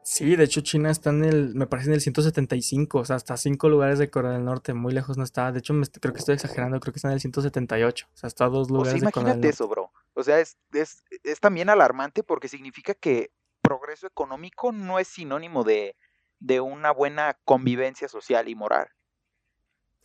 Sí, 0.06 0.36
de 0.36 0.44
hecho 0.44 0.60
China 0.60 0.90
está 0.90 1.08
en 1.10 1.24
el, 1.24 1.54
me 1.54 1.66
parece 1.66 1.88
en 1.88 1.94
el 1.94 2.00
175, 2.02 2.98
o 2.98 3.04
sea, 3.06 3.16
hasta 3.16 3.38
cinco 3.38 3.70
lugares 3.70 3.98
de 3.98 4.10
Corea 4.10 4.32
del 4.32 4.44
Norte, 4.44 4.74
muy 4.74 4.92
lejos 4.92 5.16
no 5.16 5.24
está. 5.24 5.50
De 5.50 5.60
hecho, 5.60 5.72
me 5.72 5.86
creo 5.86 6.12
que 6.12 6.18
estoy 6.18 6.34
exagerando, 6.34 6.78
creo 6.78 6.92
que 6.92 6.98
está 6.98 7.08
en 7.08 7.14
el 7.14 7.20
178, 7.20 8.06
o 8.12 8.16
sea, 8.16 8.28
está 8.28 8.44
a 8.44 8.48
dos 8.50 8.70
O 8.76 8.84
sea, 8.84 8.98
lugares 8.98 9.00
de 9.00 9.08
Corea 9.08 9.30
del 9.32 9.38
imagínate 9.38 9.48
Norte. 9.48 9.48
eso, 9.48 9.66
bro. 9.66 9.92
O 10.12 10.22
sea, 10.22 10.40
es, 10.40 10.58
es, 10.72 11.04
es 11.22 11.40
también 11.40 11.70
alarmante 11.70 12.22
porque 12.22 12.48
significa 12.48 12.92
que 12.92 13.30
progreso 13.62 14.06
económico 14.06 14.72
no 14.72 14.98
es 14.98 15.08
sinónimo 15.08 15.64
de, 15.64 15.96
de 16.38 16.60
una 16.60 16.90
buena 16.92 17.38
convivencia 17.46 18.06
social 18.08 18.48
y 18.50 18.54
moral. 18.54 18.88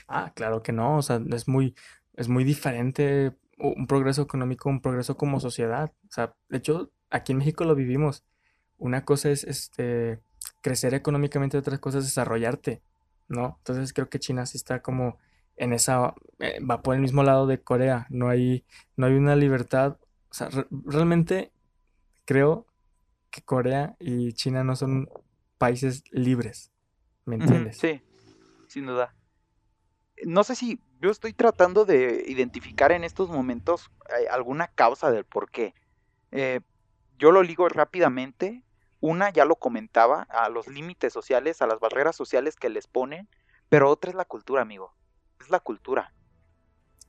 Ah, 0.08 0.32
claro 0.34 0.64
que 0.64 0.72
no, 0.72 0.98
o 0.98 1.02
sea, 1.02 1.22
es 1.34 1.48
muy, 1.50 1.76
es 2.14 2.30
muy 2.30 2.46
diferente 2.46 3.36
un 3.58 3.86
progreso 3.86 4.22
económico, 4.22 4.70
un 4.70 4.82
progreso 4.82 5.18
como 5.18 5.42
sociedad. 5.42 5.92
O 6.08 6.12
sea, 6.12 6.34
de 6.48 6.58
hecho, 6.58 6.92
aquí 7.10 7.34
en 7.34 7.40
México 7.40 7.66
lo 7.66 7.76
vivimos. 7.76 8.24
Una 8.80 9.06
cosa 9.06 9.30
es 9.30 9.44
este 9.44 10.20
crecer 10.62 10.94
económicamente, 10.94 11.58
otra 11.58 11.78
cosa 11.78 12.00
es 12.00 12.06
desarrollarte, 12.06 12.82
¿no? 13.28 13.56
Entonces 13.60 13.94
creo 13.94 14.10
que 14.10 14.20
China 14.20 14.46
sí 14.46 14.58
está 14.58 14.82
como 14.82 15.18
en 15.58 15.74
esa, 15.74 16.16
eh, 16.40 16.60
va 16.64 16.82
por 16.82 16.96
el 16.96 17.02
mismo 17.02 17.22
lado 17.22 17.46
de 17.46 17.62
Corea. 17.62 18.08
No 18.10 18.30
hay, 18.30 18.66
no 18.96 19.06
hay 19.06 19.14
una 19.14 19.36
libertad. 19.36 19.98
O 20.30 20.34
sea, 20.34 20.50
re- 20.50 20.68
realmente 20.86 21.52
creo 22.26 22.66
que 23.30 23.42
Corea 23.42 23.96
y 24.00 24.34
China 24.34 24.64
no 24.64 24.76
son 24.76 25.10
países 25.58 26.04
libres, 26.12 26.72
¿me 27.26 27.36
entiendes? 27.36 27.78
Sí, 27.78 28.02
sin 28.68 28.86
duda. 28.86 29.14
No 30.26 30.44
sé 30.44 30.56
si 30.56 30.82
yo 31.02 31.12
estoy 31.12 31.34
tratando 31.34 31.86
de 31.86 32.26
identificar 32.28 32.92
en 32.92 33.04
estos 33.04 33.30
momentos 33.30 33.90
eh, 34.10 34.28
alguna 34.30 34.68
causa 34.68 35.12
del 35.12 35.26
por 35.26 35.50
qué. 35.52 35.74
Eh, 36.32 36.62
yo 37.18 37.32
lo 37.32 37.44
ligo 37.44 37.68
rápidamente. 37.70 38.64
Una 39.02 39.30
ya 39.30 39.46
lo 39.46 39.56
comentaba, 39.56 40.24
a 40.30 40.50
los 40.50 40.68
límites 40.68 41.14
sociales, 41.14 41.62
a 41.62 41.68
las 41.68 41.80
barreras 41.80 42.16
sociales 42.16 42.56
que 42.56 42.70
les 42.70 42.88
ponen, 42.88 43.28
pero 43.70 43.90
otra 43.90 44.10
es 44.10 44.16
la 44.16 44.26
cultura, 44.26 44.62
amigo. 44.62 44.94
Es 45.40 45.50
la 45.50 45.60
cultura. 45.60 46.14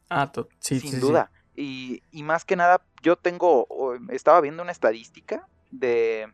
Ah, 0.09 0.31
sí, 0.61 0.81
sin 0.81 0.91
sí, 0.91 0.97
sí. 0.97 1.01
duda. 1.01 1.31
Y, 1.57 2.03
y 2.11 2.23
más 2.23 2.45
que 2.45 2.57
nada, 2.57 2.83
yo 3.03 3.17
tengo, 3.17 3.67
estaba 4.11 4.41
viendo 4.41 4.63
una 4.63 4.73
estadística 4.73 5.49
de 5.71 6.33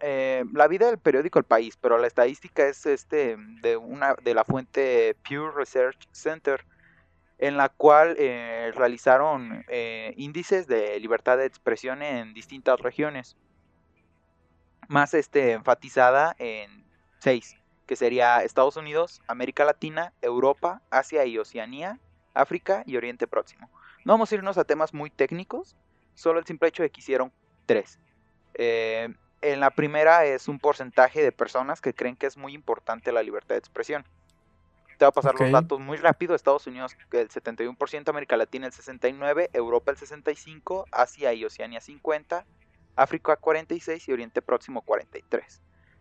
eh, 0.00 0.44
la 0.54 0.66
vida 0.66 0.86
del 0.86 0.98
periódico 0.98 1.38
El 1.38 1.44
País, 1.44 1.76
pero 1.76 1.98
la 1.98 2.06
estadística 2.06 2.66
es 2.66 2.86
este 2.86 3.36
de 3.60 3.76
una 3.76 4.14
de 4.22 4.34
la 4.34 4.44
fuente 4.44 5.14
Pew 5.28 5.50
Research 5.50 6.08
Center, 6.12 6.64
en 7.38 7.56
la 7.56 7.68
cual 7.68 8.16
eh, 8.18 8.72
realizaron 8.74 9.64
eh, 9.68 10.14
índices 10.16 10.66
de 10.66 10.98
libertad 11.00 11.36
de 11.36 11.46
expresión 11.46 12.02
en 12.02 12.32
distintas 12.32 12.80
regiones, 12.80 13.36
más 14.90 15.14
este 15.14 15.52
enfatizada 15.52 16.34
en 16.40 16.84
seis, 17.20 17.56
que 17.86 17.94
sería 17.94 18.42
Estados 18.42 18.76
Unidos, 18.76 19.22
América 19.28 19.64
Latina, 19.64 20.12
Europa, 20.20 20.82
Asia 20.90 21.24
y 21.26 21.38
Oceanía, 21.38 22.00
África 22.34 22.82
y 22.86 22.96
Oriente 22.96 23.28
Próximo. 23.28 23.70
No 24.04 24.14
vamos 24.14 24.32
a 24.32 24.34
irnos 24.34 24.58
a 24.58 24.64
temas 24.64 24.92
muy 24.92 25.08
técnicos, 25.08 25.76
solo 26.14 26.40
el 26.40 26.44
simple 26.44 26.68
hecho 26.68 26.82
de 26.82 26.90
que 26.90 27.00
hicieron 27.00 27.32
tres. 27.66 28.00
Eh, 28.54 29.14
en 29.42 29.60
la 29.60 29.70
primera 29.70 30.24
es 30.24 30.48
un 30.48 30.58
porcentaje 30.58 31.22
de 31.22 31.30
personas 31.30 31.80
que 31.80 31.94
creen 31.94 32.16
que 32.16 32.26
es 32.26 32.36
muy 32.36 32.52
importante 32.52 33.12
la 33.12 33.22
libertad 33.22 33.54
de 33.54 33.60
expresión. 33.60 34.04
Te 34.98 35.04
voy 35.04 35.10
a 35.10 35.12
pasar 35.12 35.38
los 35.38 35.52
datos 35.52 35.78
muy 35.78 35.98
rápido. 35.98 36.34
Estados 36.34 36.66
Unidos 36.66 36.96
el 37.12 37.28
71%, 37.28 38.08
América 38.08 38.36
Latina 38.36 38.66
el 38.66 38.72
69%, 38.72 39.50
Europa 39.52 39.92
el 39.92 39.98
65%, 39.98 40.84
Asia 40.90 41.32
y 41.32 41.44
Oceanía 41.44 41.80
50%, 41.80 42.44
África 43.00 43.40
46% 43.40 44.08
y 44.08 44.12
Oriente 44.12 44.42
Próximo 44.42 44.84
43%. 44.84 45.60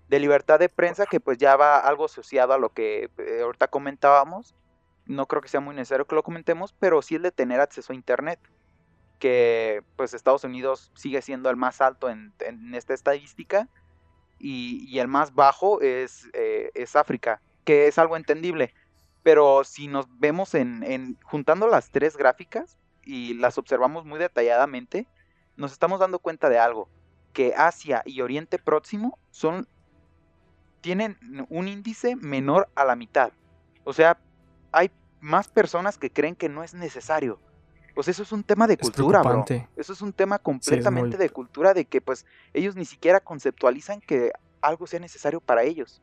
De 0.10 0.20
libertad 0.20 0.60
de 0.60 0.70
prensa, 0.70 1.06
que 1.06 1.20
pues 1.20 1.38
ya 1.38 1.56
va 1.56 1.80
algo 1.80 2.06
asociado 2.06 2.54
a 2.54 2.58
lo 2.58 2.74
que 2.74 3.10
eh, 3.18 3.42
ahorita 3.44 3.68
comentábamos. 3.68 4.56
No 5.06 5.28
creo 5.28 5.42
que 5.42 5.50
sea 5.50 5.60
muy 5.60 5.76
necesario 5.76 6.08
que 6.08 6.16
lo 6.16 6.24
comentemos, 6.24 6.74
pero 6.80 7.02
sí 7.02 7.16
el 7.16 7.22
de 7.22 7.32
tener 7.32 7.60
acceso 7.62 7.94
a 7.94 7.96
Internet. 7.96 8.40
que 9.20 9.84
pues 9.98 10.14
Estados 10.14 10.44
Unidos 10.44 10.92
sigue 10.96 11.22
siendo 11.22 11.50
el 11.50 11.58
más 11.58 11.82
alto 11.82 12.10
en, 12.10 12.34
esta 12.74 12.94
estadística 12.94 13.68
y, 14.40 14.98
el 14.98 15.08
más 15.10 15.36
bajo 15.36 15.82
es, 15.82 16.30
eh, 16.34 16.72
es 16.74 16.96
África, 16.96 17.42
que 17.66 17.88
es 17.88 17.98
algo 17.98 18.18
entendible. 18.18 18.74
Pero 19.24 19.64
si 19.64 19.88
nos 19.88 20.08
vemos 20.20 20.56
en, 20.56 21.18
juntando 21.24 21.68
las 21.68 21.92
tres 21.92 22.18
gráficas 22.18 22.78
y 23.04 23.36
las 23.36 23.58
observamos 23.58 24.06
muy 24.06 24.20
detalladamente, 24.20 25.08
nos 25.60 25.74
estamos 25.74 26.00
dando 26.00 26.20
cuenta 26.20 26.50
de 26.50 26.58
algo, 26.58 26.90
que 27.34 27.54
Asia 27.56 28.02
y 28.06 28.22
Oriente 28.22 28.58
Próximo 28.58 29.20
son 29.30 29.68
tienen 30.82 31.18
un 31.50 31.68
índice 31.68 32.16
menor 32.16 32.70
a 32.74 32.86
la 32.86 32.96
mitad. 32.96 33.34
O 33.84 33.92
sea, 33.92 34.18
hay 34.72 34.90
más 35.20 35.50
personas 35.50 35.98
que 35.98 36.10
creen 36.10 36.36
que 36.36 36.48
no 36.48 36.64
es 36.64 36.74
necesario. 36.74 37.40
Pues 37.94 38.08
eso 38.08 38.24
es 38.24 38.32
un 38.32 38.44
tema 38.44 38.66
de 38.66 38.78
cultura, 38.78 39.22
bro. 39.22 39.44
Eso 39.76 39.92
es 39.92 40.02
un 40.02 40.14
tema 40.14 40.40
completamente 40.40 41.18
de 41.18 41.30
cultura 41.30 41.74
de 41.74 41.84
que 41.84 42.00
pues 42.00 42.26
ellos 42.54 42.78
ni 42.78 42.86
siquiera 42.86 43.20
conceptualizan 43.20 44.00
que 44.00 44.32
algo 44.62 44.88
sea 44.88 45.02
necesario 45.02 45.42
para 45.42 45.64
ellos. 45.64 46.02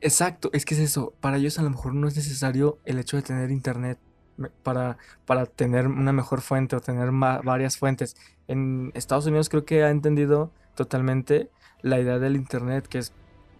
Exacto, 0.00 0.50
es 0.52 0.64
que 0.64 0.74
es 0.74 0.80
eso. 0.80 1.14
Para 1.20 1.36
ellos 1.36 1.60
a 1.60 1.62
lo 1.62 1.70
mejor 1.70 1.94
no 1.94 2.08
es 2.08 2.16
necesario 2.16 2.80
el 2.84 2.98
hecho 2.98 3.16
de 3.16 3.22
tener 3.22 3.52
internet 3.52 4.00
para, 4.62 4.98
para 5.26 5.46
tener 5.46 5.86
una 5.86 6.12
mejor 6.12 6.40
fuente 6.40 6.76
o 6.76 6.80
tener 6.80 7.10
varias 7.12 7.76
fuentes. 7.76 8.16
En 8.48 8.92
Estados 8.94 9.26
Unidos 9.26 9.48
creo 9.48 9.64
que 9.64 9.84
ha 9.84 9.90
entendido 9.90 10.50
totalmente 10.74 11.50
la 11.82 12.00
idea 12.00 12.18
del 12.18 12.36
internet, 12.36 12.86
que 12.88 12.98
es, 12.98 13.12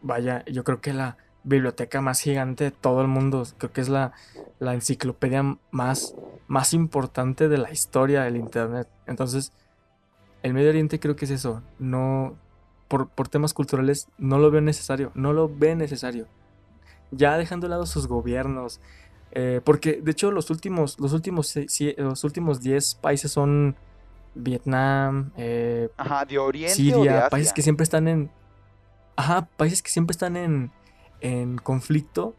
vaya, 0.03 0.45
yo 0.47 0.65
creo 0.65 0.81
que 0.81 0.93
la 0.93 1.17
biblioteca 1.45 2.01
más 2.01 2.21
gigante 2.21 2.65
de 2.65 2.71
todo 2.71 3.03
el 3.03 3.09
mundo, 3.09 3.45
creo 3.59 3.73
que 3.73 3.83
es 3.83 3.89
la, 3.89 4.13
la 4.59 4.75
enciclopedia 4.75 5.59
más, 5.71 6.15
más 6.47 6.73
importante 6.73 7.49
de 7.49 7.59
la 7.59 7.71
historia 7.71 8.23
del 8.23 8.37
internet. 8.37 8.89
Entonces, 9.07 9.53
el 10.43 10.55
Medio 10.55 10.71
Oriente 10.71 10.99
creo 11.01 11.17
que 11.17 11.27
es 11.27 11.31
eso, 11.31 11.63
no, 11.79 12.37
por, 12.89 13.09
por 13.09 13.29
temas 13.29 13.55
culturales, 13.55 14.09
no 14.19 14.39
lo 14.39 14.51
veo 14.51 14.61
necesario, 14.61 15.13
no 15.15 15.33
lo 15.33 15.49
ve 15.55 15.77
necesario. 15.77 16.27
Ya 17.11 17.37
dejando 17.37 17.67
de 17.67 17.71
lado 17.71 17.87
sus 17.87 18.09
gobiernos, 18.09 18.81
eh, 19.35 19.61
porque 19.65 20.01
de 20.01 20.13
hecho 20.13 20.31
los 20.31 20.49
últimos, 20.51 20.99
los 21.01 21.13
últimos, 21.13 21.55
los 21.97 22.25
últimos 22.25 22.61
10 22.61 22.95
países 22.97 23.33
son 23.33 23.77
Vietnam, 24.35 25.33
eh, 25.37 25.89
Ajá, 25.97 26.25
de 26.25 26.39
Oriente 26.39 26.75
Siria, 26.75 27.29
países 27.29 27.53
que 27.53 27.63
siempre 27.63 27.83
están 27.83 28.07
en... 28.07 28.31
Ajá, 29.17 29.49
países 29.57 29.83
que 29.83 29.91
siempre 29.91 30.13
están 30.13 30.37
en, 30.37 30.71
en 31.21 31.59
conflicto. 31.59 32.37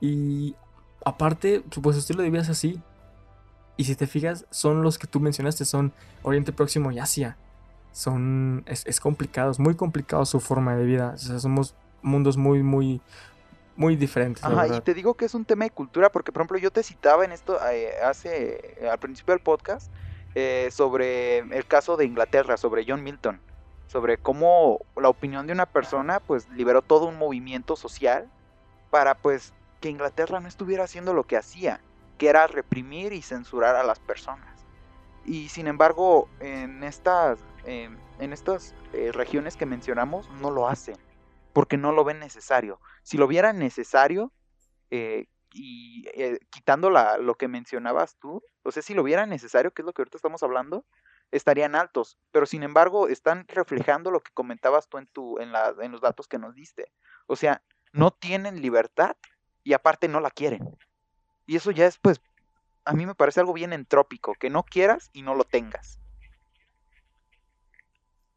Y 0.00 0.54
aparte, 1.04 1.62
pues 1.82 1.96
su 1.96 2.00
estilo 2.00 2.22
de 2.22 2.30
vida 2.30 2.42
es 2.42 2.50
así. 2.50 2.80
Y 3.78 3.84
si 3.84 3.96
te 3.96 4.06
fijas, 4.06 4.46
son 4.50 4.82
los 4.82 4.98
que 4.98 5.06
tú 5.06 5.20
mencionaste, 5.20 5.64
son 5.64 5.92
Oriente 6.22 6.52
Próximo 6.52 6.90
y 6.90 6.98
Asia. 6.98 7.38
Son, 7.92 8.62
es, 8.66 8.86
es 8.86 9.00
complicado, 9.00 9.50
es 9.50 9.58
muy 9.58 9.74
complicado 9.74 10.26
su 10.26 10.40
forma 10.40 10.76
de 10.76 10.84
vida. 10.84 11.12
O 11.14 11.18
sea, 11.18 11.38
somos 11.38 11.74
mundos 12.02 12.36
muy, 12.36 12.62
muy, 12.62 13.00
muy 13.80 13.96
diferentes. 13.96 14.44
Ajá, 14.44 14.68
y 14.68 14.80
te 14.82 14.92
digo 14.92 15.14
que 15.14 15.24
es 15.24 15.34
un 15.34 15.46
tema 15.46 15.64
de 15.64 15.70
cultura 15.70 16.12
porque, 16.12 16.32
por 16.32 16.42
ejemplo, 16.42 16.58
yo 16.58 16.70
te 16.70 16.82
citaba 16.82 17.24
en 17.24 17.32
esto 17.32 17.58
eh, 17.70 17.94
hace, 18.04 18.76
al 18.90 18.98
principio 18.98 19.32
del 19.32 19.42
podcast, 19.42 19.90
eh, 20.34 20.68
sobre 20.70 21.38
el 21.38 21.66
caso 21.66 21.96
de 21.96 22.04
Inglaterra, 22.04 22.58
sobre 22.58 22.84
John 22.86 23.02
Milton, 23.02 23.40
sobre 23.86 24.18
cómo 24.18 24.80
la 24.96 25.08
opinión 25.08 25.46
de 25.46 25.54
una 25.54 25.64
persona 25.64 26.20
pues 26.20 26.46
liberó 26.50 26.82
todo 26.82 27.06
un 27.06 27.16
movimiento 27.16 27.74
social 27.74 28.28
para 28.90 29.14
pues 29.14 29.54
que 29.80 29.88
Inglaterra 29.88 30.40
no 30.40 30.48
estuviera 30.48 30.84
haciendo 30.84 31.14
lo 31.14 31.24
que 31.24 31.38
hacía, 31.38 31.80
que 32.18 32.28
era 32.28 32.46
reprimir 32.46 33.14
y 33.14 33.22
censurar 33.22 33.76
a 33.76 33.82
las 33.82 33.98
personas. 33.98 34.66
Y 35.24 35.48
sin 35.48 35.66
embargo, 35.66 36.28
en 36.40 36.84
estas, 36.84 37.38
em, 37.64 37.96
en 38.18 38.34
estas 38.34 38.74
eh, 38.92 39.10
regiones 39.10 39.56
que 39.56 39.64
mencionamos 39.64 40.28
no 40.42 40.50
lo 40.50 40.68
hacen, 40.68 40.96
porque 41.52 41.76
no 41.76 41.92
lo 41.92 42.04
ven 42.04 42.18
necesario. 42.18 42.80
Si 43.02 43.16
lo 43.16 43.26
vieran 43.26 43.58
necesario, 43.58 44.32
eh, 44.90 45.26
y 45.52 46.06
eh, 46.14 46.38
quitando 46.50 46.90
la, 46.90 47.18
lo 47.18 47.34
que 47.34 47.48
mencionabas 47.48 48.16
tú, 48.16 48.42
o 48.62 48.70
sea, 48.70 48.82
si 48.82 48.94
lo 48.94 49.02
hubiera 49.02 49.26
necesario, 49.26 49.72
que 49.72 49.82
es 49.82 49.86
lo 49.86 49.92
que 49.92 50.02
ahorita 50.02 50.16
estamos 50.16 50.42
hablando, 50.42 50.84
estarían 51.30 51.74
altos, 51.74 52.18
pero 52.32 52.46
sin 52.46 52.62
embargo 52.62 53.08
están 53.08 53.46
reflejando 53.48 54.10
lo 54.10 54.20
que 54.20 54.32
comentabas 54.32 54.88
tú 54.88 54.98
en, 54.98 55.06
tu, 55.06 55.38
en, 55.38 55.52
la, 55.52 55.74
en 55.80 55.92
los 55.92 56.00
datos 56.00 56.28
que 56.28 56.38
nos 56.38 56.54
diste. 56.54 56.92
O 57.26 57.36
sea, 57.36 57.62
no 57.92 58.10
tienen 58.10 58.60
libertad 58.60 59.16
y 59.62 59.72
aparte 59.72 60.08
no 60.08 60.20
la 60.20 60.30
quieren. 60.30 60.76
Y 61.46 61.56
eso 61.56 61.70
ya 61.70 61.86
es, 61.86 61.98
pues, 61.98 62.20
a 62.84 62.92
mí 62.92 63.06
me 63.06 63.14
parece 63.14 63.40
algo 63.40 63.52
bien 63.52 63.72
entrópico, 63.72 64.34
que 64.34 64.50
no 64.50 64.62
quieras 64.62 65.10
y 65.12 65.22
no 65.22 65.34
lo 65.34 65.44
tengas. 65.44 65.98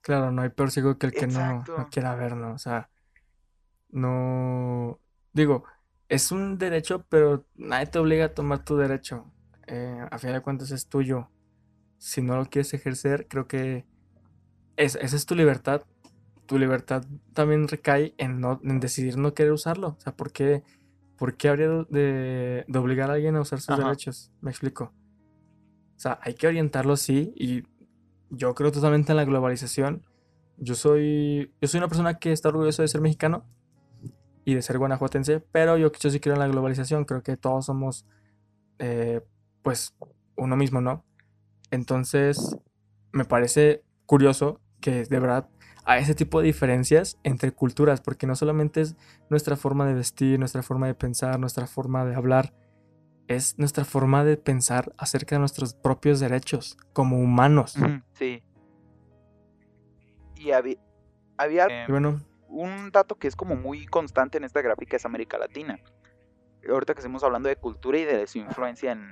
Claro, 0.02 0.32
no 0.32 0.42
hay 0.42 0.50
peor 0.50 0.70
ciego 0.70 0.98
que 0.98 1.08
el 1.08 1.14
que 1.14 1.28
no, 1.28 1.64
no, 1.66 1.90
quiera 1.90 2.14
verlo, 2.16 2.52
o 2.52 2.58
sea, 2.58 2.90
no, 3.94 5.00
digo, 5.34 5.66
es 6.10 6.32
un 6.32 6.58
derecho, 6.58 7.06
pero 7.10 7.46
nadie 7.56 7.86
te 7.86 8.00
obliga 8.00 8.26
a 8.26 8.34
tomar 8.34 8.66
tu 8.66 8.76
derecho. 8.76 9.32
Eh, 9.68 10.06
a 10.10 10.18
fin 10.18 10.34
de 10.34 10.42
cuentas 10.42 10.72
es 10.72 10.88
tuyo. 10.88 11.30
Si 12.00 12.22
no 12.22 12.36
lo 12.36 12.46
quieres 12.46 12.74
ejercer, 12.74 13.28
creo 13.28 13.48
que 13.48 13.86
esa 14.78 15.00
es 15.00 15.26
tu 15.28 15.36
libertad. 15.36 15.84
Tu 16.48 16.58
libertad 16.58 17.06
también 17.34 17.68
recae 17.68 18.16
en, 18.18 18.42
no, 18.42 18.60
en 18.64 18.80
decidir 18.80 19.18
no 19.18 19.36
querer 19.36 19.52
usarlo. 19.52 19.90
O 19.90 20.00
sea, 20.00 20.16
¿por 20.16 20.32
qué, 20.32 20.64
por 21.16 21.38
qué 21.38 21.50
habría 21.50 21.86
de, 21.90 22.66
obligar 22.76 23.12
a 23.12 23.14
alguien 23.14 23.36
a 23.36 23.42
usar 23.42 23.62
sus 23.62 23.78
derechos? 23.78 24.32
Me 24.42 24.50
explico. 24.50 24.92
O 25.96 26.00
sea, 26.00 26.20
hay 26.24 26.34
que 26.34 26.48
orientarlo, 26.48 26.98
sí. 26.98 27.32
Y 27.36 27.64
yo 28.32 28.56
creo 28.56 28.72
totalmente 28.72 29.12
en 29.12 29.18
la 29.18 29.26
globalización. 29.26 30.04
Yo 30.58 30.74
soy, 30.74 31.54
yo 31.62 31.68
soy 31.68 31.78
una 31.78 31.88
persona 31.88 32.18
que 32.18 32.32
está 32.32 32.50
orgulloso 32.50 32.82
de 32.82 32.88
ser 32.88 33.00
mexicano 33.00 33.46
y 34.46 34.56
de 34.56 34.62
ser 34.62 34.78
guanajuatense, 34.78 35.40
pero 35.40 35.78
yo, 35.78 35.92
yo 35.92 36.10
sí 36.10 36.20
creo 36.20 36.36
en 36.36 36.40
la 36.40 36.48
globalización, 36.48 37.06
creo 37.06 37.24
que 37.24 37.38
todos 37.38 37.66
somos, 37.66 38.06
eh, 38.80 39.22
pues, 39.62 39.96
uno 40.36 40.56
mismo, 40.56 40.82
¿no? 40.82 41.06
Entonces, 41.72 42.58
me 43.12 43.26
parece 43.26 43.84
curioso 44.06 44.60
que 44.82 45.06
de 45.06 45.20
verdad 45.20 45.50
hay 45.86 46.02
ese 46.02 46.16
tipo 46.16 46.40
de 46.40 46.48
diferencias 46.48 47.20
entre 47.24 47.52
culturas, 47.52 48.02
porque 48.02 48.28
no 48.28 48.36
solamente 48.36 48.82
es 48.82 48.96
nuestra 49.30 49.56
forma 49.56 49.86
de 49.86 49.94
vestir, 49.94 50.40
nuestra 50.40 50.64
forma 50.64 50.88
de 50.88 50.94
pensar, 50.94 51.40
nuestra 51.40 51.68
forma 51.68 52.06
de 52.06 52.16
hablar, 52.16 52.54
es 53.28 53.58
nuestra 53.58 53.86
forma 53.86 54.24
de 54.24 54.38
pensar 54.38 54.94
acerca 54.98 55.36
de 55.36 55.40
nuestros 55.40 55.74
propios 55.74 56.20
derechos 56.20 56.78
como 56.94 57.20
humanos. 57.20 57.76
Sí. 58.14 58.44
Y 60.36 60.52
había... 60.52 60.78
había... 61.38 61.68
bueno, 61.88 62.22
un 62.54 62.92
dato 62.92 63.16
que 63.16 63.28
es 63.28 63.36
como 63.36 63.56
muy 63.56 63.86
constante 63.88 64.38
en 64.38 64.44
esta 64.44 64.62
gráfica 64.62 64.96
es 64.96 65.06
América 65.06 65.38
Latina. 65.38 65.80
Ahorita 66.70 66.94
que 66.94 67.00
estamos 67.00 67.24
hablando 67.24 67.50
de 67.50 67.56
cultura 67.56 67.98
y 67.98 68.06
de 68.06 68.26
su 68.28 68.38
influencia 68.38 68.92
en, 68.92 69.12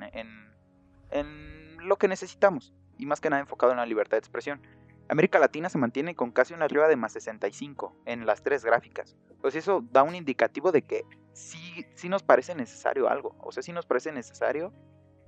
en, 1.12 1.78
lo 1.80 1.98
que 1.98 2.08
necesitamos, 2.08 2.74
y 2.98 3.06
más 3.08 3.20
que 3.20 3.30
nada 3.30 3.42
enfocado 3.42 3.72
en 3.72 3.80
la 3.80 3.86
libertad 3.86 4.12
de 4.12 4.20
expresión. 4.20 4.62
América 5.10 5.40
Latina 5.40 5.68
se 5.68 5.80
mantiene 5.80 6.16
con 6.16 6.32
casi 6.32 6.54
una 6.54 6.66
arriba 6.66 6.88
de 6.88 6.96
más 6.96 7.12
65 7.14 7.98
en 8.06 8.26
las 8.26 8.44
tres 8.44 8.64
gráficas. 8.64 9.18
Pues 9.42 9.56
eso 9.56 9.84
da 9.92 10.04
un 10.04 10.16
indicativo 10.16 10.72
de 10.72 10.84
que 10.84 11.04
sí, 11.34 11.86
sí 11.96 12.08
nos 12.08 12.24
parece 12.24 12.56
necesario 12.56 13.10
algo. 13.10 13.36
O 13.40 13.52
sea, 13.52 13.64
sí 13.64 13.74
nos 13.74 13.86
parece 13.86 14.12
necesario, 14.14 14.72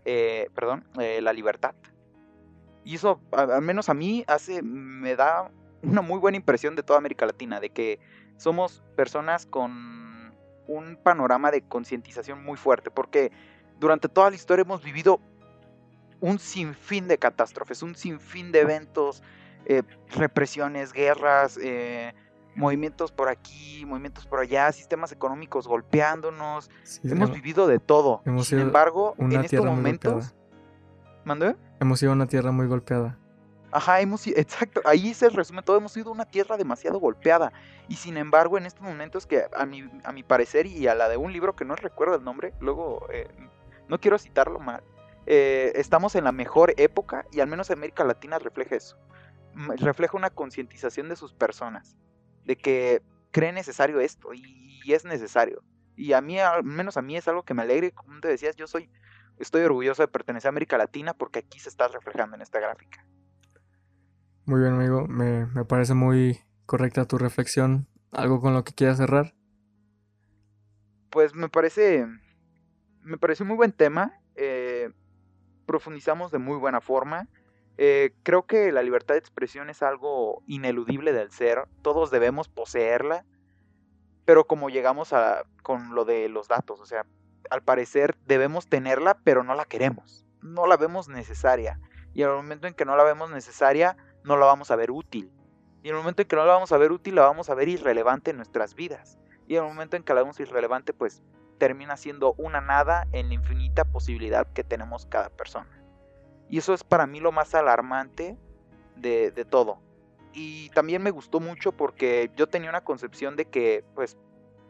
eh, 0.05 0.49
perdón, 0.53 0.87
eh, 0.99 1.19
la 1.21 1.33
libertad. 1.33 1.75
Y 2.85 2.95
eso, 2.95 3.19
al 3.31 3.61
menos 3.63 3.89
a 3.89 3.93
mí, 3.93 4.23
hace, 4.27 4.61
me 4.61 5.15
da 5.15 5.51
una 5.83 6.01
muy 6.01 6.19
buena 6.19 6.37
impresión 6.37 6.75
de 6.75 6.83
toda 6.83 6.99
América 6.99 7.25
Latina, 7.25 7.59
de 7.59 7.69
que 7.69 7.99
somos 8.37 8.83
personas 8.95 9.45
con 9.45 10.33
un 10.67 10.97
panorama 11.01 11.51
de 11.51 11.61
concientización 11.61 12.43
muy 12.43 12.57
fuerte, 12.57 12.89
porque 12.89 13.31
durante 13.79 14.09
toda 14.09 14.29
la 14.29 14.35
historia 14.35 14.63
hemos 14.63 14.83
vivido 14.83 15.19
un 16.19 16.39
sinfín 16.39 17.07
de 17.07 17.17
catástrofes, 17.17 17.83
un 17.83 17.95
sinfín 17.95 18.51
de 18.51 18.61
eventos, 18.61 19.21
eh, 19.65 19.83
represiones, 20.15 20.93
guerras, 20.93 21.59
eh, 21.61 22.13
movimientos 22.55 23.11
por 23.11 23.29
aquí, 23.29 23.83
movimientos 23.85 24.25
por 24.25 24.39
allá, 24.39 24.71
sistemas 24.71 25.11
económicos 25.11 25.67
golpeándonos. 25.67 26.69
hemos 27.03 27.31
vivido 27.31 27.67
de 27.67 27.79
todo. 27.79 28.21
Sin 28.43 28.59
embargo, 28.59 29.15
en 29.17 29.33
estos 29.33 29.65
momentos... 29.65 30.33
¿Mandé? 31.25 31.55
Hemos 31.79 31.99
sido 31.99 32.11
una 32.11 32.27
tierra 32.27 32.51
muy 32.51 32.67
golpeada. 32.67 33.17
Ajá, 33.73 34.01
hemos 34.01 34.27
exacto, 34.27 34.81
ahí 34.85 35.15
se 35.15 35.29
resume 35.29 35.63
todo, 35.63 35.77
hemos 35.77 35.93
sido 35.93 36.11
una 36.11 36.25
tierra 36.25 36.57
demasiado 36.57 36.99
golpeada. 36.99 37.51
Y 37.87 37.95
sin 37.95 38.17
embargo, 38.17 38.57
en 38.57 38.65
estos 38.65 38.83
momentos 38.83 39.25
que 39.25 39.45
a 39.55 39.65
mi, 39.65 39.89
a 40.03 40.11
mi 40.11 40.21
parecer 40.21 40.67
y 40.67 40.87
a 40.87 40.93
la 40.93 41.09
de 41.09 41.17
un 41.17 41.33
libro 41.33 41.55
que 41.55 41.65
no 41.65 41.75
recuerdo 41.75 42.15
el 42.15 42.23
nombre, 42.23 42.53
luego 42.59 43.07
eh, 43.11 43.27
no 43.87 43.99
quiero 43.99 44.19
citarlo 44.19 44.59
mal, 44.59 44.83
eh, 45.25 45.71
estamos 45.75 46.15
en 46.15 46.23
la 46.23 46.31
mejor 46.31 46.73
época 46.77 47.25
y 47.31 47.39
al 47.39 47.47
menos 47.47 47.71
América 47.71 48.03
Latina 48.03 48.37
refleja 48.37 48.75
eso. 48.75 48.97
Refleja 49.77 50.17
una 50.17 50.29
concientización 50.29 51.09
de 51.09 51.15
sus 51.15 51.33
personas, 51.33 51.95
de 52.45 52.55
que 52.55 53.01
cree 53.31 53.51
necesario 53.51 53.99
esto 53.99 54.33
y 54.33 54.93
es 54.93 55.03
necesario. 55.03 55.63
Y 55.95 56.13
a 56.13 56.21
mí, 56.21 56.39
al 56.39 56.63
menos 56.63 56.97
a 56.97 57.01
mí 57.01 57.17
es 57.17 57.27
algo 57.27 57.43
que 57.43 57.53
me 57.53 57.63
alegre, 57.63 57.91
como 57.91 58.19
te 58.19 58.27
decías, 58.27 58.55
yo 58.55 58.67
soy 58.67 58.89
estoy 59.39 59.63
orgulloso 59.63 60.03
de 60.03 60.07
pertenecer 60.07 60.47
a 60.47 60.49
América 60.49 60.77
Latina 60.77 61.13
porque 61.13 61.39
aquí 61.39 61.59
se 61.59 61.69
está 61.69 61.87
reflejando 61.87 62.35
en 62.35 62.41
esta 62.41 62.59
gráfica. 62.59 63.05
Muy 64.45 64.59
bien, 64.59 64.73
amigo. 64.73 65.07
Me, 65.07 65.45
me 65.47 65.63
parece 65.63 65.93
muy 65.93 66.41
correcta 66.65 67.05
tu 67.05 67.17
reflexión. 67.17 67.87
¿Algo 68.11 68.41
con 68.41 68.53
lo 68.53 68.65
que 68.65 68.73
quieras 68.73 68.97
cerrar? 68.97 69.33
Pues 71.09 71.33
me 71.33 71.47
parece. 71.47 72.05
Me 73.01 73.17
parece 73.17 73.43
un 73.43 73.49
muy 73.49 73.57
buen 73.57 73.71
tema. 73.71 74.19
Eh, 74.35 74.91
profundizamos 75.65 76.31
de 76.31 76.39
muy 76.39 76.57
buena 76.57 76.81
forma. 76.81 77.29
Eh, 77.77 78.13
creo 78.23 78.45
que 78.45 78.71
la 78.73 78.83
libertad 78.83 79.15
de 79.15 79.19
expresión 79.19 79.69
es 79.69 79.81
algo 79.81 80.43
ineludible 80.45 81.13
del 81.13 81.31
ser. 81.31 81.67
Todos 81.81 82.11
debemos 82.11 82.49
poseerla. 82.49 83.25
Pero 84.25 84.45
como 84.45 84.69
llegamos 84.69 85.13
a. 85.13 85.43
con 85.61 85.95
lo 85.95 86.03
de 86.03 86.27
los 86.27 86.49
datos. 86.49 86.81
O 86.81 86.85
sea, 86.85 87.05
al 87.49 87.61
parecer 87.61 88.17
debemos 88.25 88.67
tenerla, 88.67 89.19
pero 89.23 89.45
no 89.45 89.55
la 89.55 89.63
queremos. 89.63 90.25
No 90.41 90.67
la 90.67 90.75
vemos 90.75 91.07
necesaria. 91.07 91.79
Y 92.13 92.23
al 92.23 92.31
momento 92.31 92.67
en 92.67 92.73
que 92.73 92.83
no 92.83 92.97
la 92.97 93.03
vemos 93.03 93.31
necesaria, 93.31 93.95
no 94.23 94.37
la 94.37 94.45
vamos 94.45 94.71
a 94.71 94.75
ver 94.75 94.91
útil. 94.91 95.31
Y 95.83 95.89
en 95.89 95.95
el 95.95 96.01
momento 96.01 96.21
en 96.21 96.27
que 96.27 96.35
no 96.35 96.45
la 96.45 96.53
vamos 96.53 96.71
a 96.71 96.77
ver 96.77 96.91
útil, 96.91 97.15
la 97.15 97.23
vamos 97.23 97.49
a 97.49 97.55
ver 97.55 97.67
irrelevante 97.67 98.31
en 98.31 98.37
nuestras 98.37 98.73
vidas. 98.75 99.17
Y 99.47 99.55
en 99.55 99.63
el 99.63 99.69
momento 99.69 99.97
en 99.97 100.03
que 100.03 100.13
la 100.13 100.21
vemos 100.21 100.39
irrelevante, 100.39 100.93
pues 100.93 101.21
termina 101.57 101.97
siendo 101.97 102.33
una 102.37 102.61
nada 102.61 103.07
en 103.11 103.27
la 103.27 103.35
infinita 103.35 103.85
posibilidad 103.85 104.47
que 104.53 104.63
tenemos 104.63 105.05
cada 105.05 105.29
persona. 105.29 105.83
Y 106.49 106.57
eso 106.57 106.73
es 106.73 106.83
para 106.83 107.07
mí 107.07 107.19
lo 107.19 107.31
más 107.31 107.53
alarmante 107.53 108.37
de, 108.95 109.31
todo. 109.49 109.79
Y 110.33 110.69
también 110.69 111.03
me 111.03 111.11
gustó 111.11 111.39
mucho 111.39 111.71
porque 111.71 112.31
yo 112.35 112.47
tenía 112.47 112.69
una 112.69 112.83
concepción 112.83 113.35
de 113.35 113.45
que, 113.45 113.83
pues, 113.93 114.17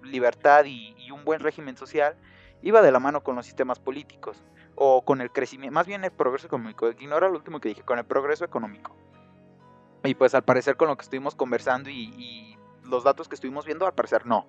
libertad 0.01 0.65
y, 0.65 0.95
y 0.97 1.11
un 1.11 1.23
buen 1.23 1.39
régimen 1.39 1.77
social 1.77 2.15
iba 2.61 2.81
de 2.81 2.91
la 2.91 2.99
mano 2.99 3.23
con 3.23 3.35
los 3.35 3.45
sistemas 3.45 3.79
políticos 3.79 4.43
o 4.75 5.03
con 5.03 5.21
el 5.21 5.31
crecimiento, 5.31 5.73
más 5.73 5.85
bien 5.85 6.03
el 6.03 6.11
progreso 6.11 6.47
económico. 6.47 6.89
Ignora 6.89 7.29
lo 7.29 7.35
último 7.35 7.59
que 7.59 7.69
dije, 7.69 7.83
con 7.83 7.99
el 7.99 8.05
progreso 8.05 8.43
económico. 8.45 8.95
Y 10.03 10.15
pues 10.15 10.35
al 10.35 10.43
parecer 10.43 10.75
con 10.75 10.89
lo 10.89 10.97
que 10.97 11.03
estuvimos 11.03 11.35
conversando 11.35 11.89
y, 11.89 12.57
los 12.83 13.05
datos 13.05 13.29
que 13.29 13.35
estuvimos 13.35 13.65
viendo, 13.65 13.85
al 13.85 13.93
parecer 13.93 14.25
no. 14.25 14.45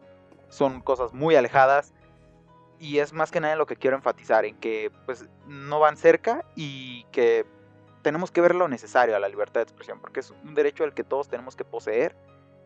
Son 0.49 0.81
cosas 0.81 1.15
muy 1.15 1.37
alejadas. 1.37 1.95
Y 2.81 2.99
es 2.99 3.13
más 3.13 3.31
que 3.31 3.41
nada 3.41 3.55
lo 3.55 3.65
que 3.65 3.77
quiero 3.77 3.97
enfatizar, 3.97 4.45
en 4.45 4.57
que 4.57 4.91
pues 5.07 5.27
no 5.47 5.79
van 5.79 5.97
cerca 5.97 6.45
y 6.57 7.05
que 7.13 7.47
tenemos 8.03 8.33
que 8.33 8.41
ver 8.41 8.55
lo 8.55 8.69
necesario 8.69 9.17
a 9.17 9.21
la 9.21 9.29
libertad 9.29 9.61
de 9.61 9.63
expresión, 9.63 10.01
porque 10.01 10.21
es 10.21 10.35
un 10.45 10.55
derecho 10.55 10.85
al 10.85 10.93
que 10.93 11.05
todos 11.05 11.29
tenemos 11.29 11.55
que 11.57 11.65
poseer 11.65 12.17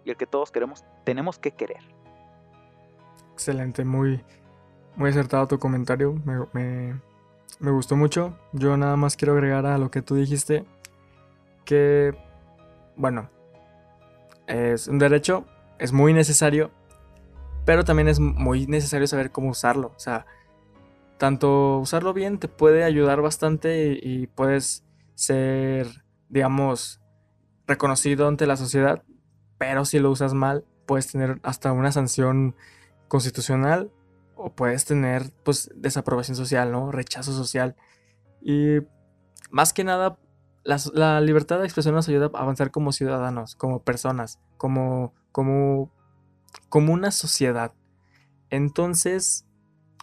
y 0.05 0.11
el 0.11 0.16
que 0.16 0.27
todos 0.27 0.51
queremos, 0.51 0.85
tenemos 1.05 1.38
que 1.38 1.53
querer. 1.53 1.83
Excelente, 3.35 3.85
muy, 3.85 4.24
muy 4.96 5.11
acertado 5.11 5.46
tu 5.46 5.59
comentario, 5.59 6.14
me, 6.24 6.46
me, 6.53 7.01
me 7.61 7.70
gustó 7.70 7.94
mucho. 7.94 8.37
Yo 8.53 8.77
nada 8.77 8.96
más 8.96 9.16
quiero 9.16 9.35
agregar 9.35 9.66
a 9.66 9.79
lo 9.79 9.90
que 9.90 10.03
tú 10.03 10.16
dijiste, 10.16 10.64
que 11.64 12.16
bueno, 12.99 13.31
es 14.49 14.89
un 14.89 14.99
derecho, 14.99 15.47
es 15.79 15.93
muy 15.93 16.13
necesario, 16.13 16.71
pero 17.65 17.85
también 17.85 18.09
es 18.09 18.19
muy 18.19 18.67
necesario 18.67 19.07
saber 19.07 19.31
cómo 19.31 19.51
usarlo. 19.51 19.93
O 19.97 19.99
sea, 19.99 20.27
tanto 21.17 21.79
usarlo 21.79 22.13
bien 22.13 22.39
te 22.39 22.49
puede 22.49 22.85
ayudar 22.85 23.23
bastante 23.23 23.99
y, 24.03 24.27
puedes 24.27 24.85
ser, 25.15 26.05
digamos, 26.29 27.01
reconocido 27.67 28.27
ante 28.27 28.47
la 28.47 28.57
sociedad, 28.57 29.03
pero 29.59 29.85
si 29.85 29.99
lo 29.99 30.11
usas 30.11 30.35
mal, 30.35 30.65
puedes 30.87 31.11
tener 31.11 31.39
hasta 31.43 31.73
una 31.73 31.93
sanción 31.93 32.57
constitucional 33.07 33.91
o 34.35 34.51
puedes 34.51 34.85
tener, 34.85 35.31
pues, 35.45 35.71
desaprobación 35.75 36.37
social, 36.37 36.73
¿no? 36.73 36.91
Rechazo 36.91 37.33
social. 37.33 37.77
Y 38.41 38.79
más 39.51 39.73
que 39.73 39.85
nada 39.85 40.19
la, 40.68 41.20
libertad 41.20 41.59
de 41.59 41.64
expresión 41.64 41.94
nos 41.94 42.09
ayuda 42.09 42.31
a 42.35 42.40
avanzar 42.40 42.70
como 42.70 42.92
ciudadanos, 42.92 43.54
como 43.54 43.83
personas, 43.83 44.38
como, 44.59 45.14
como, 45.33 45.90
como 46.68 46.92
una 46.92 47.11
sociedad. 47.11 47.72
Entonces, 48.50 49.46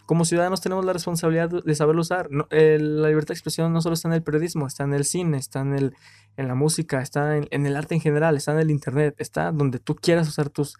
como 0.06 0.24
ciudadanos 0.24 0.60
tenemos 0.60 0.84
la 0.84 0.92
responsabilidad 0.92 1.50
de 1.64 1.74
saberlo 1.74 2.00
usar. 2.00 2.28
la 2.30 3.08
libertad 3.08 3.28
de 3.28 3.34
expresión 3.34 3.72
no 3.72 3.80
solo 3.80 3.94
está 3.94 4.08
en 4.08 4.14
el 4.14 4.22
periodismo, 4.22 4.66
está 4.66 4.84
en 4.84 4.94
el 4.94 5.04
cine, 5.04 5.38
está 5.38 5.60
en, 5.60 5.74
el, 5.74 5.94
en 6.36 6.48
la 6.48 6.54
música, 6.54 7.00
está 7.00 7.36
en, 7.36 7.66
el 7.66 7.76
arte 7.76 7.94
en 7.94 8.00
general, 8.00 8.36
está 8.36 8.52
en 8.52 8.58
el 8.58 8.70
internet, 8.70 9.14
está 9.18 9.52
donde 9.52 9.78
tú 9.78 9.94
quieras 9.94 10.28
usar 10.28 10.50
tus, 10.50 10.76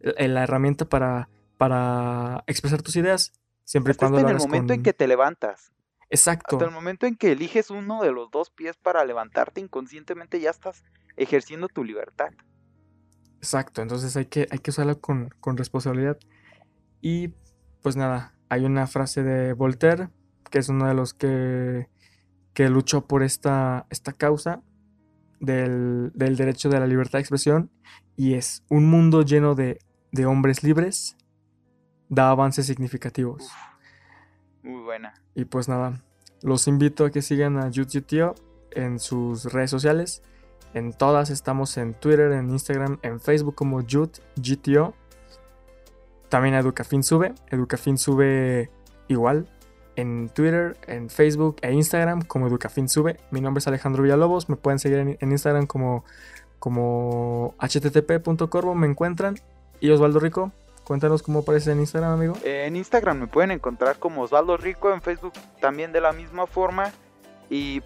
la 0.00 0.42
herramienta 0.42 0.84
para, 0.84 1.28
para 1.56 2.42
expresar 2.48 2.82
tus 2.82 2.96
ideas, 2.96 3.32
siempre 3.64 3.92
y 3.92 3.96
cuando... 3.96 4.18
en 4.18 4.28
el 4.28 4.38
momento 4.38 4.72
en 4.72 4.82
que 4.82 4.92
te 4.92 5.06
levantas. 5.06 5.72
Exacto. 6.10 6.56
Hasta 6.56 6.66
el 6.66 6.74
momento 6.74 7.06
en 7.06 7.16
que 7.16 7.32
eliges 7.32 7.70
uno 7.70 8.02
de 8.02 8.12
los 8.12 8.30
dos 8.30 8.50
pies 8.50 8.76
para 8.76 9.04
levantarte 9.04 9.60
inconscientemente 9.60 10.40
ya 10.40 10.50
estás 10.50 10.82
ejerciendo 11.16 11.68
tu 11.68 11.84
libertad. 11.84 12.30
Exacto, 13.38 13.82
entonces 13.82 14.16
hay 14.16 14.26
que, 14.26 14.48
hay 14.50 14.58
que 14.58 14.70
usarlo 14.70 15.00
con, 15.00 15.30
responsabilidad. 15.56 16.18
Y 17.00 17.28
pues 17.82 17.96
nada, 17.96 18.34
hay 18.48 18.64
una 18.64 18.86
frase 18.86 19.22
de 19.22 19.52
Voltaire, 19.52 20.08
que 20.50 20.58
es 20.58 20.68
uno 20.68 20.86
de 20.86 20.94
los 20.94 21.14
que, 21.14 21.88
que 22.52 22.68
luchó 22.68 23.06
por 23.06 23.22
esta, 23.22 23.86
esta 23.90 24.12
causa 24.12 24.62
del, 25.40 26.10
derecho 26.14 26.68
de 26.68 26.80
la 26.80 26.86
libertad 26.86 27.18
de 27.18 27.20
expresión, 27.20 27.70
y 28.16 28.34
es 28.34 28.64
un 28.68 28.90
mundo 28.90 29.22
lleno 29.22 29.54
de, 29.54 29.78
hombres 30.26 30.64
libres 30.64 31.16
da 32.08 32.30
avances 32.30 32.66
significativos. 32.66 33.48
Muy 34.68 34.82
buena. 34.82 35.14
Y 35.34 35.46
pues 35.46 35.68
nada, 35.68 36.02
los 36.42 36.68
invito 36.68 37.04
a 37.04 37.10
que 37.10 37.22
sigan 37.22 37.58
a 37.58 37.70
YouGTO 37.70 38.34
en 38.70 38.98
sus 38.98 39.52
redes 39.52 39.70
sociales. 39.70 40.22
En 40.74 40.92
todas 40.92 41.30
estamos 41.30 41.76
en 41.78 41.94
Twitter, 41.94 42.32
en 42.32 42.50
Instagram, 42.50 42.98
en 43.02 43.20
Facebook 43.20 43.54
como 43.54 43.80
YouGTO. 43.80 44.94
También 46.28 46.54
a 46.54 46.58
Educafin 46.58 47.02
sube. 47.02 47.34
Educafin 47.48 47.96
sube 47.96 48.70
igual 49.08 49.48
en 49.96 50.28
Twitter, 50.28 50.76
en 50.86 51.10
Facebook 51.10 51.56
e 51.62 51.72
Instagram 51.72 52.22
como 52.22 52.46
Educafin 52.46 52.88
sube. 52.88 53.16
Mi 53.30 53.40
nombre 53.40 53.60
es 53.60 53.66
Alejandro 53.66 54.02
Villalobos. 54.02 54.48
Me 54.48 54.56
pueden 54.56 54.78
seguir 54.78 54.98
en, 54.98 55.16
en 55.18 55.32
Instagram 55.32 55.66
como, 55.66 56.04
como 56.58 57.54
http.corvo. 57.58 58.74
Me 58.74 58.86
encuentran. 58.86 59.36
Y 59.80 59.90
Osvaldo 59.90 60.18
Rico, 60.18 60.52
Cuéntanos 60.88 61.22
cómo 61.22 61.40
aparece 61.40 61.70
en 61.70 61.80
Instagram, 61.80 62.12
amigo. 62.12 62.34
en 62.44 62.74
Instagram 62.74 63.18
me 63.18 63.26
pueden 63.26 63.50
encontrar 63.50 63.98
como 63.98 64.22
Osvaldo 64.22 64.56
Rico, 64.56 64.90
en 64.90 65.02
Facebook 65.02 65.34
también 65.60 65.92
de 65.92 66.00
la 66.00 66.12
misma 66.12 66.46
forma. 66.46 66.92
Y 67.50 67.82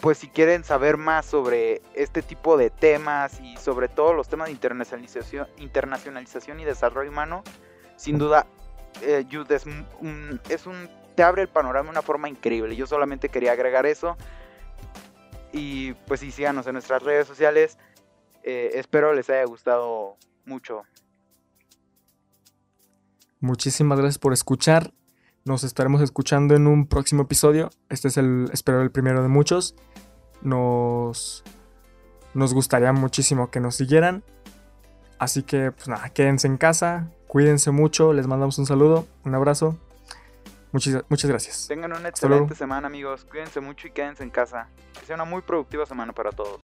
pues 0.00 0.16
si 0.16 0.28
quieren 0.28 0.64
saber 0.64 0.96
más 0.96 1.26
sobre 1.26 1.82
este 1.92 2.22
tipo 2.22 2.56
de 2.56 2.70
temas 2.70 3.38
y 3.38 3.58
sobre 3.58 3.88
todo 3.88 4.14
los 4.14 4.28
temas 4.28 4.46
de 4.46 4.52
internacionalización, 4.52 5.46
internacionalización 5.58 6.58
y 6.58 6.64
desarrollo 6.64 7.10
humano, 7.10 7.44
sin 7.96 8.16
duda 8.16 8.46
eh, 9.02 9.26
es, 9.50 9.66
un, 9.66 10.40
es 10.48 10.64
un 10.66 10.88
te 11.16 11.22
abre 11.22 11.42
el 11.42 11.48
panorama 11.48 11.84
de 11.84 11.90
una 11.90 12.02
forma 12.02 12.30
increíble. 12.30 12.74
Yo 12.76 12.86
solamente 12.86 13.28
quería 13.28 13.52
agregar 13.52 13.84
eso. 13.84 14.16
Y 15.52 15.92
pues 16.06 16.20
sí, 16.20 16.30
síganos 16.30 16.66
en 16.66 16.72
nuestras 16.72 17.02
redes 17.02 17.26
sociales. 17.26 17.76
Eh, 18.42 18.70
espero 18.72 19.12
les 19.12 19.28
haya 19.28 19.44
gustado 19.44 20.16
mucho 20.46 20.86
Muchísimas 23.40 23.98
gracias 23.98 24.18
por 24.18 24.32
escuchar. 24.32 24.92
Nos 25.44 25.64
estaremos 25.64 26.02
escuchando 26.02 26.54
en 26.54 26.66
un 26.66 26.86
próximo 26.86 27.22
episodio. 27.22 27.70
Este 27.88 28.08
es 28.08 28.16
el, 28.16 28.50
espero, 28.52 28.82
el 28.82 28.90
primero 28.90 29.22
de 29.22 29.28
muchos. 29.28 29.76
Nos, 30.42 31.44
nos 32.34 32.54
gustaría 32.54 32.92
muchísimo 32.92 33.50
que 33.50 33.60
nos 33.60 33.76
siguieran. 33.76 34.24
Así 35.18 35.42
que, 35.42 35.72
pues 35.72 35.88
nada, 35.88 36.10
quédense 36.10 36.46
en 36.46 36.56
casa, 36.56 37.10
cuídense 37.26 37.72
mucho, 37.72 38.12
les 38.12 38.26
mandamos 38.26 38.58
un 38.58 38.66
saludo, 38.66 39.06
un 39.24 39.34
abrazo. 39.34 39.76
Muchas, 40.70 41.02
muchas 41.08 41.30
gracias. 41.30 41.66
Tengan 41.66 41.92
una 41.92 42.08
excelente 42.08 42.54
semana, 42.54 42.86
amigos. 42.86 43.24
Cuídense 43.24 43.60
mucho 43.60 43.88
y 43.88 43.90
quédense 43.90 44.22
en 44.22 44.30
casa. 44.30 44.68
Que 44.98 45.06
sea 45.06 45.14
una 45.14 45.24
muy 45.24 45.42
productiva 45.42 45.86
semana 45.86 46.12
para 46.12 46.30
todos. 46.30 46.56